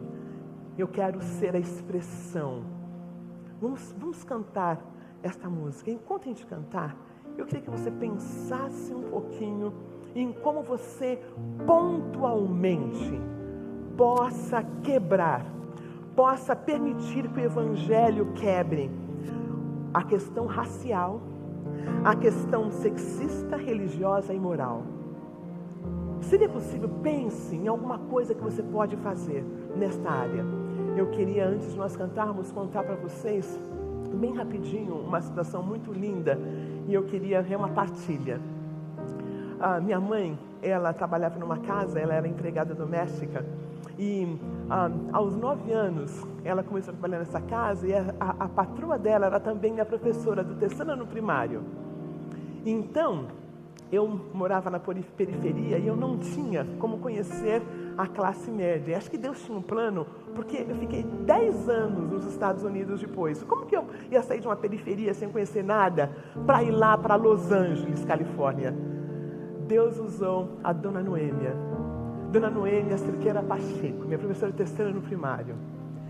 Eu 0.75 0.87
quero 0.87 1.21
ser 1.21 1.55
a 1.55 1.59
expressão. 1.59 2.63
Vamos, 3.61 3.93
vamos 3.95 4.23
cantar 4.23 4.81
esta 5.21 5.47
música. 5.47 5.91
Enquanto 5.91 6.23
a 6.23 6.27
gente 6.29 6.45
cantar, 6.47 7.06
eu 7.37 7.45
queria 7.45 7.61
que 7.61 7.69
você 7.69 7.91
pensasse 7.91 8.93
um 8.93 9.03
pouquinho 9.03 9.73
em 10.15 10.31
como 10.31 10.63
você 10.63 11.19
pontualmente 11.65 13.21
possa 13.95 14.63
quebrar, 14.83 15.45
possa 16.15 16.55
permitir 16.55 17.27
que 17.29 17.39
o 17.39 17.43
Evangelho 17.43 18.33
quebre 18.33 18.89
a 19.93 20.03
questão 20.03 20.45
racial, 20.45 21.21
a 22.03 22.15
questão 22.15 22.71
sexista, 22.71 23.55
religiosa 23.55 24.33
e 24.33 24.39
moral. 24.39 24.83
Seria 26.21 26.49
possível? 26.49 26.89
Pense 27.01 27.55
em 27.55 27.67
alguma 27.67 27.99
coisa 27.99 28.33
que 28.33 28.43
você 28.43 28.63
pode 28.63 28.95
fazer 28.97 29.43
nesta 29.75 30.09
área. 30.09 30.43
Eu 30.95 31.07
queria, 31.11 31.47
antes 31.47 31.71
de 31.71 31.77
nós 31.77 31.95
cantarmos, 31.95 32.51
contar 32.51 32.83
para 32.83 32.95
vocês, 32.95 33.59
bem 34.15 34.33
rapidinho, 34.33 34.95
uma 34.95 35.21
situação 35.21 35.61
muito 35.61 35.91
linda 35.93 36.39
e 36.87 36.93
eu 36.93 37.03
queria 37.03 37.41
ver 37.41 37.55
uma 37.55 37.69
partilha. 37.69 38.39
A 39.59 39.79
minha 39.79 39.99
mãe, 39.99 40.37
ela 40.61 40.93
trabalhava 40.93 41.37
numa 41.37 41.57
casa, 41.57 41.99
ela 41.99 42.13
era 42.13 42.27
empregada 42.27 42.73
doméstica 42.73 43.45
e 43.97 44.37
ah, 44.69 44.89
aos 45.11 45.35
nove 45.35 45.71
anos 45.71 46.23
ela 46.43 46.63
começou 46.63 46.93
a 46.93 46.97
trabalhar 46.97 47.19
nessa 47.19 47.41
casa 47.41 47.87
e 47.87 47.93
a, 47.93 48.13
a, 48.19 48.29
a 48.45 48.47
patroa 48.47 48.97
dela 48.97 49.25
era 49.25 49.39
também 49.39 49.71
minha 49.71 49.85
professora 49.85 50.43
do 50.43 50.55
terceiro 50.55 50.91
ano 50.91 51.05
primário. 51.05 51.63
Então, 52.65 53.27
eu 53.91 54.07
morava 54.33 54.69
na 54.69 54.79
periferia 54.79 55.77
e 55.77 55.87
eu 55.87 55.95
não 55.95 56.17
tinha 56.17 56.65
como 56.79 56.99
conhecer 56.99 57.61
a 57.97 58.05
classe 58.07 58.51
média. 58.51 58.95
Acho 58.95 59.09
que 59.09 59.17
Deus 59.17 59.41
tinha 59.43 59.57
um 59.57 59.61
plano, 59.61 60.05
porque 60.35 60.65
eu 60.67 60.75
fiquei 60.75 61.03
10 61.03 61.67
anos 61.67 62.11
nos 62.11 62.25
Estados 62.25 62.63
Unidos 62.63 62.99
depois. 63.01 63.43
Como 63.43 63.65
que 63.65 63.75
eu 63.75 63.85
ia 64.11 64.21
sair 64.21 64.39
de 64.39 64.47
uma 64.47 64.55
periferia 64.55 65.13
sem 65.13 65.29
conhecer 65.29 65.63
nada 65.63 66.11
para 66.45 66.61
ir 66.63 66.71
lá 66.71 66.97
para 66.97 67.15
Los 67.15 67.51
Angeles, 67.51 68.05
Califórnia? 68.05 68.73
Deus 69.67 69.97
usou 69.99 70.57
a 70.63 70.71
dona 70.71 71.01
Noêmia. 71.01 71.55
Dona 72.31 72.49
Noêmia 72.49 72.97
Cerqueira 72.97 73.41
Pacheco, 73.41 74.05
minha 74.05 74.17
professora 74.17 74.51
de 74.51 74.57
terceiro 74.57 74.93
no 74.93 75.01
primário. 75.01 75.55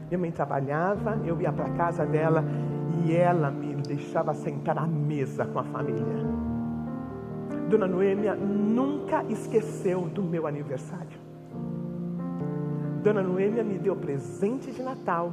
Minha 0.10 0.18
mãe 0.18 0.32
trabalhava, 0.32 1.20
eu 1.26 1.40
ia 1.40 1.52
para 1.52 1.70
casa 1.72 2.06
dela 2.06 2.44
e 3.06 3.16
ela 3.16 3.52
me 3.52 3.76
deixava 3.76 4.34
sentar 4.34 4.78
à 4.78 4.86
mesa 4.88 5.46
com 5.46 5.60
a 5.60 5.64
família. 5.64 6.26
Dona 7.70 7.88
Noêmia 7.88 8.36
nunca 8.36 9.24
esqueceu 9.30 10.02
do 10.02 10.24
meu 10.24 10.48
aniversário. 10.48 11.27
Dona 13.08 13.24
Noêmia 13.24 13.64
me 13.64 13.78
deu 13.78 13.96
presente 13.96 14.70
de 14.70 14.84
Natal, 14.84 15.32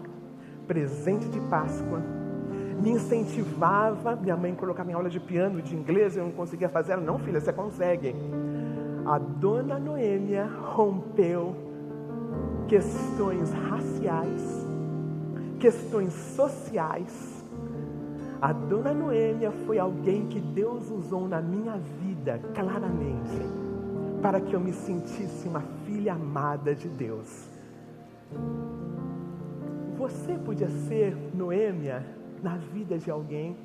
presente 0.65 1.29
de 1.29 1.41
Páscoa, 1.41 2.01
me 2.81 2.91
incentivava, 2.91 4.15
minha 4.15 4.37
mãe 4.37 4.55
colocava 4.55 4.93
em 4.93 4.95
aula 4.95 5.11
de 5.11 5.19
piano, 5.19 5.61
de 5.61 5.75
inglês, 5.75 6.17
eu 6.17 6.23
não 6.23 6.31
conseguia 6.31 6.69
fazer, 6.69 6.93
ela, 6.93 7.03
não 7.03 7.19
filha, 7.19 7.41
você 7.41 7.53
consegue. 7.53 8.15
A 9.05 9.19
Dona 9.19 9.77
Noêmia 9.81 10.45
rompeu 10.47 11.57
questões 12.69 13.53
raciais, 13.53 14.65
questões 15.59 16.13
sociais. 16.13 17.45
A 18.41 18.53
Dona 18.53 18.95
Noêmia 18.95 19.51
foi 19.67 19.81
alguém 19.81 20.29
que 20.29 20.39
Deus 20.39 20.93
usou 20.93 21.27
na 21.27 21.43
minha 21.43 21.77
vida, 22.01 22.41
claramente, 22.55 23.37
para 24.23 24.41
que 24.41 24.55
eu 24.55 24.61
me 24.61 24.73
sentisse 24.73 25.49
uma 25.49 25.65
filha 25.85 26.13
amada 26.13 26.73
de 26.73 26.87
Deus. 26.87 27.53
Você 29.97 30.35
podia 30.35 30.69
ser 30.69 31.17
Noêmia 31.35 32.05
na 32.43 32.57
vida 32.57 32.99
de 32.99 33.11
alguém. 33.11 33.57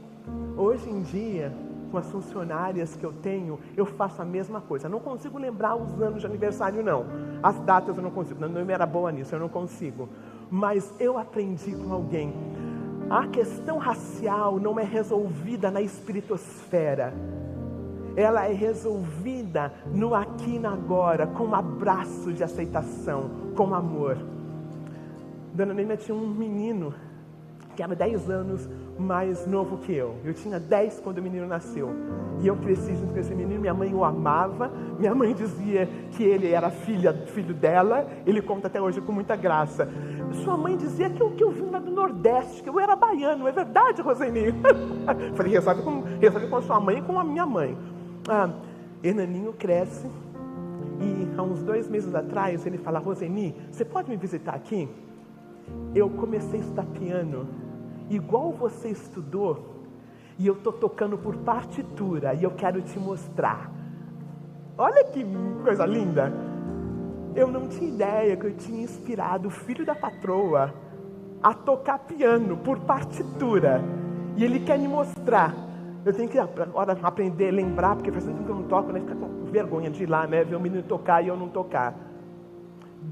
Hoje 0.56 0.90
em 0.90 1.02
dia, 1.02 1.52
com 1.92 1.98
as 1.98 2.10
funcionárias 2.10 2.96
que 2.96 3.06
eu 3.06 3.12
tenho, 3.12 3.60
eu 3.76 3.86
faço 3.86 4.22
a 4.22 4.26
mesma 4.26 4.62
coisa. 4.62 4.88
não 4.88 5.00
consigo 5.00 5.38
lembrar 5.38 5.76
os 5.76 6.02
anos 6.02 6.22
de 6.22 6.28
aniversário, 6.28 6.84
não. 6.84 7.06
As 7.42 7.60
datas 7.60 7.98
eu 7.98 8.04
não 8.04 8.12
consigo. 8.12 8.48
Noêmia 8.48 8.76
era 8.76 8.86
boa 8.86 9.12
nisso, 9.12 9.36
eu 9.36 9.40
não 9.40 9.50
consigo. 9.50 10.08
Mas 10.50 10.94
eu 11.00 11.18
aprendi 11.18 11.72
com 11.72 11.92
alguém. 11.92 12.34
A 13.10 13.28
questão 13.28 13.78
racial 13.78 14.60
não 14.60 14.80
é 14.80 14.84
resolvida 14.84 15.72
na 15.72 15.82
espiritosfera. 15.82 17.14
Ela 18.16 18.46
é 18.46 18.54
resolvida 18.54 19.74
no 19.94 20.14
aqui 20.14 20.60
e 20.62 20.66
agora, 20.66 21.26
com 21.26 21.46
um 21.46 21.56
abraço 21.56 22.32
de 22.32 22.44
aceitação, 22.44 23.30
com 23.56 23.74
amor. 23.74 24.18
Dona 25.60 25.74
Neima 25.74 25.98
tinha 25.98 26.16
um 26.16 26.26
menino 26.26 26.94
que 27.76 27.84
era 27.84 27.94
10 27.94 28.30
anos 28.30 28.70
mais 28.98 29.46
novo 29.46 29.78
que 29.80 29.94
eu. 29.94 30.16
Eu 30.24 30.34
tinha 30.34 30.58
10 30.58 31.02
quando 31.02 31.18
o 31.18 31.22
menino 31.22 31.46
nasceu. 31.48 31.90
E 32.42 32.48
eu 32.48 32.56
cresci 32.56 32.96
junto 32.96 33.12
com 33.12 33.20
esse 33.20 33.36
menino, 33.36 33.60
minha 33.60 33.74
mãe 33.74 33.94
o 33.94 34.06
amava, 34.06 34.72
minha 34.98 35.14
mãe 35.14 35.34
dizia 35.34 35.86
que 36.12 36.24
ele 36.24 36.50
era 36.50 36.70
filha, 36.70 37.14
filho 37.34 37.54
dela, 37.54 38.08
ele 38.26 38.42
conta 38.42 38.68
até 38.68 38.82
hoje 38.82 39.02
com 39.02 39.12
muita 39.12 39.36
graça. 39.36 39.90
Sua 40.46 40.56
mãe 40.56 40.78
dizia 40.78 41.10
que 41.10 41.22
eu, 41.22 41.32
que 41.32 41.44
eu 41.44 41.52
vim 41.52 41.70
lá 41.70 41.80
do 41.80 41.92
Nordeste, 41.92 42.64
que 42.64 42.70
eu 42.70 42.80
era 42.80 42.96
baiano, 42.96 43.46
é 43.46 43.52
verdade, 43.52 44.02
Roseni? 44.02 44.54
Falei, 45.36 45.52
resolve 45.52 45.82
com, 45.82 46.04
resolve 46.22 46.48
com 46.48 46.56
a 46.56 46.62
sua 46.62 46.80
mãe 46.80 47.00
e 47.00 47.02
com 47.02 47.20
a 47.20 47.24
minha 47.26 47.46
mãe. 47.46 47.78
Ah, 48.30 48.50
Hernaninho 49.04 49.52
cresce 49.52 50.08
e 51.02 51.28
há 51.38 51.44
uns 51.44 51.62
dois 51.64 51.90
meses 51.90 52.16
atrás 52.16 52.66
ele 52.66 52.78
fala, 52.78 53.00
Roseni, 53.00 53.54
você 53.70 53.84
pode 53.84 54.10
me 54.10 54.16
visitar 54.16 54.56
aqui? 54.56 54.88
Eu 55.96 56.10
comecei 56.10 56.60
a 56.60 56.64
estudar 56.64 56.86
piano, 56.86 57.48
igual 58.10 58.52
você 58.52 58.90
estudou, 58.90 59.78
e 60.38 60.48
eu 60.48 60.54
estou 60.54 60.72
tocando 60.72 61.18
por 61.18 61.36
partitura, 61.38 62.34
e 62.34 62.44
eu 62.44 62.52
quero 62.52 62.82
te 62.82 62.98
mostrar. 62.98 63.72
Olha 64.78 65.04
que 65.06 65.26
coisa 65.64 65.86
linda! 65.86 66.32
Eu 67.36 67.48
não 67.48 67.68
tinha 67.68 67.90
ideia 67.90 68.36
que 68.36 68.46
eu 68.46 68.56
tinha 68.56 68.84
inspirado 68.84 69.48
o 69.48 69.52
filho 69.52 69.86
da 69.86 69.94
patroa 69.94 70.74
a 71.42 71.54
tocar 71.54 72.00
piano 72.00 72.58
por 72.58 72.80
partitura, 72.80 73.82
e 74.38 74.44
ele 74.44 74.60
quer 74.62 74.80
me 74.80 74.88
mostrar. 74.88 75.54
Eu 76.06 76.14
tenho 76.14 76.30
que 76.30 76.40
agora 76.40 76.98
aprender 77.04 77.52
lembrar, 77.52 77.96
porque 77.96 78.12
faz 78.12 78.24
tempo 78.24 78.44
que 78.44 78.50
eu 78.50 78.56
não 78.56 78.64
toco, 78.64 78.92
né? 78.92 79.02
Fica 79.02 79.16
com 79.16 79.44
vergonha 79.52 79.90
de 79.90 80.04
ir 80.04 80.06
lá, 80.06 80.26
né? 80.26 80.44
Ver 80.46 80.56
o 80.56 80.60
menino 80.60 80.82
tocar 80.84 81.22
e 81.22 81.28
eu 81.28 81.36
não 81.36 81.50
tocar. 81.50 81.94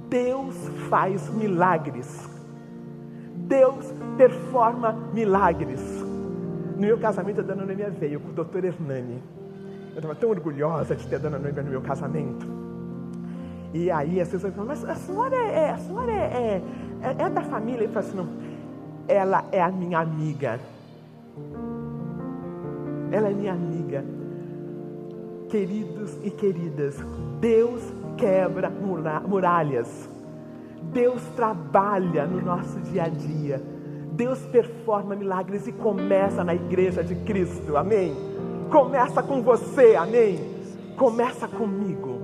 Deus 0.09 0.55
faz 0.89 1.29
milagres 1.29 2.36
Deus 3.47 3.93
performa 4.17 4.93
milagres. 5.13 5.81
No 6.75 6.81
meu 6.81 6.97
casamento, 6.97 7.39
a 7.39 7.43
dona 7.43 7.65
Noemia 7.65 7.89
veio 7.89 8.19
com 8.19 8.29
o 8.29 8.33
doutor 8.33 8.63
Hernani. 8.63 9.21
Eu 9.91 9.95
estava 9.95 10.13
tão 10.13 10.29
orgulhosa 10.29 10.95
de 10.95 11.07
ter 11.07 11.15
a 11.15 11.19
dona 11.19 11.39
Noemia 11.39 11.63
no 11.63 11.71
meu 11.71 11.81
casamento. 11.81 12.45
E 13.73 13.89
aí 13.89 14.21
as 14.21 14.29
pessoas 14.29 14.53
falam, 14.53 14.67
mas 14.67 14.83
a 14.85 14.95
senhora 14.95 15.35
é, 15.35 15.71
a 15.71 15.77
senhora 15.77 16.11
é, 16.11 16.15
é, 16.15 16.61
é, 17.01 17.23
é 17.23 17.29
da 17.29 17.41
família? 17.41 17.83
Eu 17.83 17.89
falo 17.89 18.05
assim, 18.05 18.17
não, 18.17 18.27
ela 19.07 19.45
é 19.51 19.61
a 19.61 19.71
minha 19.71 19.99
amiga. 19.99 20.59
Ela 23.11 23.29
é 23.29 23.33
minha 23.33 23.53
amiga. 23.53 24.03
Queridos 25.49 26.17
e 26.23 26.29
queridas, 26.29 26.95
Deus 27.39 27.81
quebra 28.17 28.69
muralhas. 28.69 30.09
Deus 30.83 31.21
trabalha 31.35 32.25
no 32.25 32.41
nosso 32.41 32.79
dia 32.81 33.03
a 33.03 33.09
dia. 33.09 33.61
Deus 34.13 34.39
performa 34.47 35.15
milagres 35.15 35.67
e 35.67 35.71
começa 35.71 36.43
na 36.43 36.55
igreja 36.55 37.03
de 37.03 37.15
Cristo, 37.15 37.77
amém? 37.77 38.15
Começa 38.71 39.21
com 39.21 39.41
você, 39.41 39.95
amém? 39.95 40.39
Começa 40.97 41.47
comigo. 41.47 42.16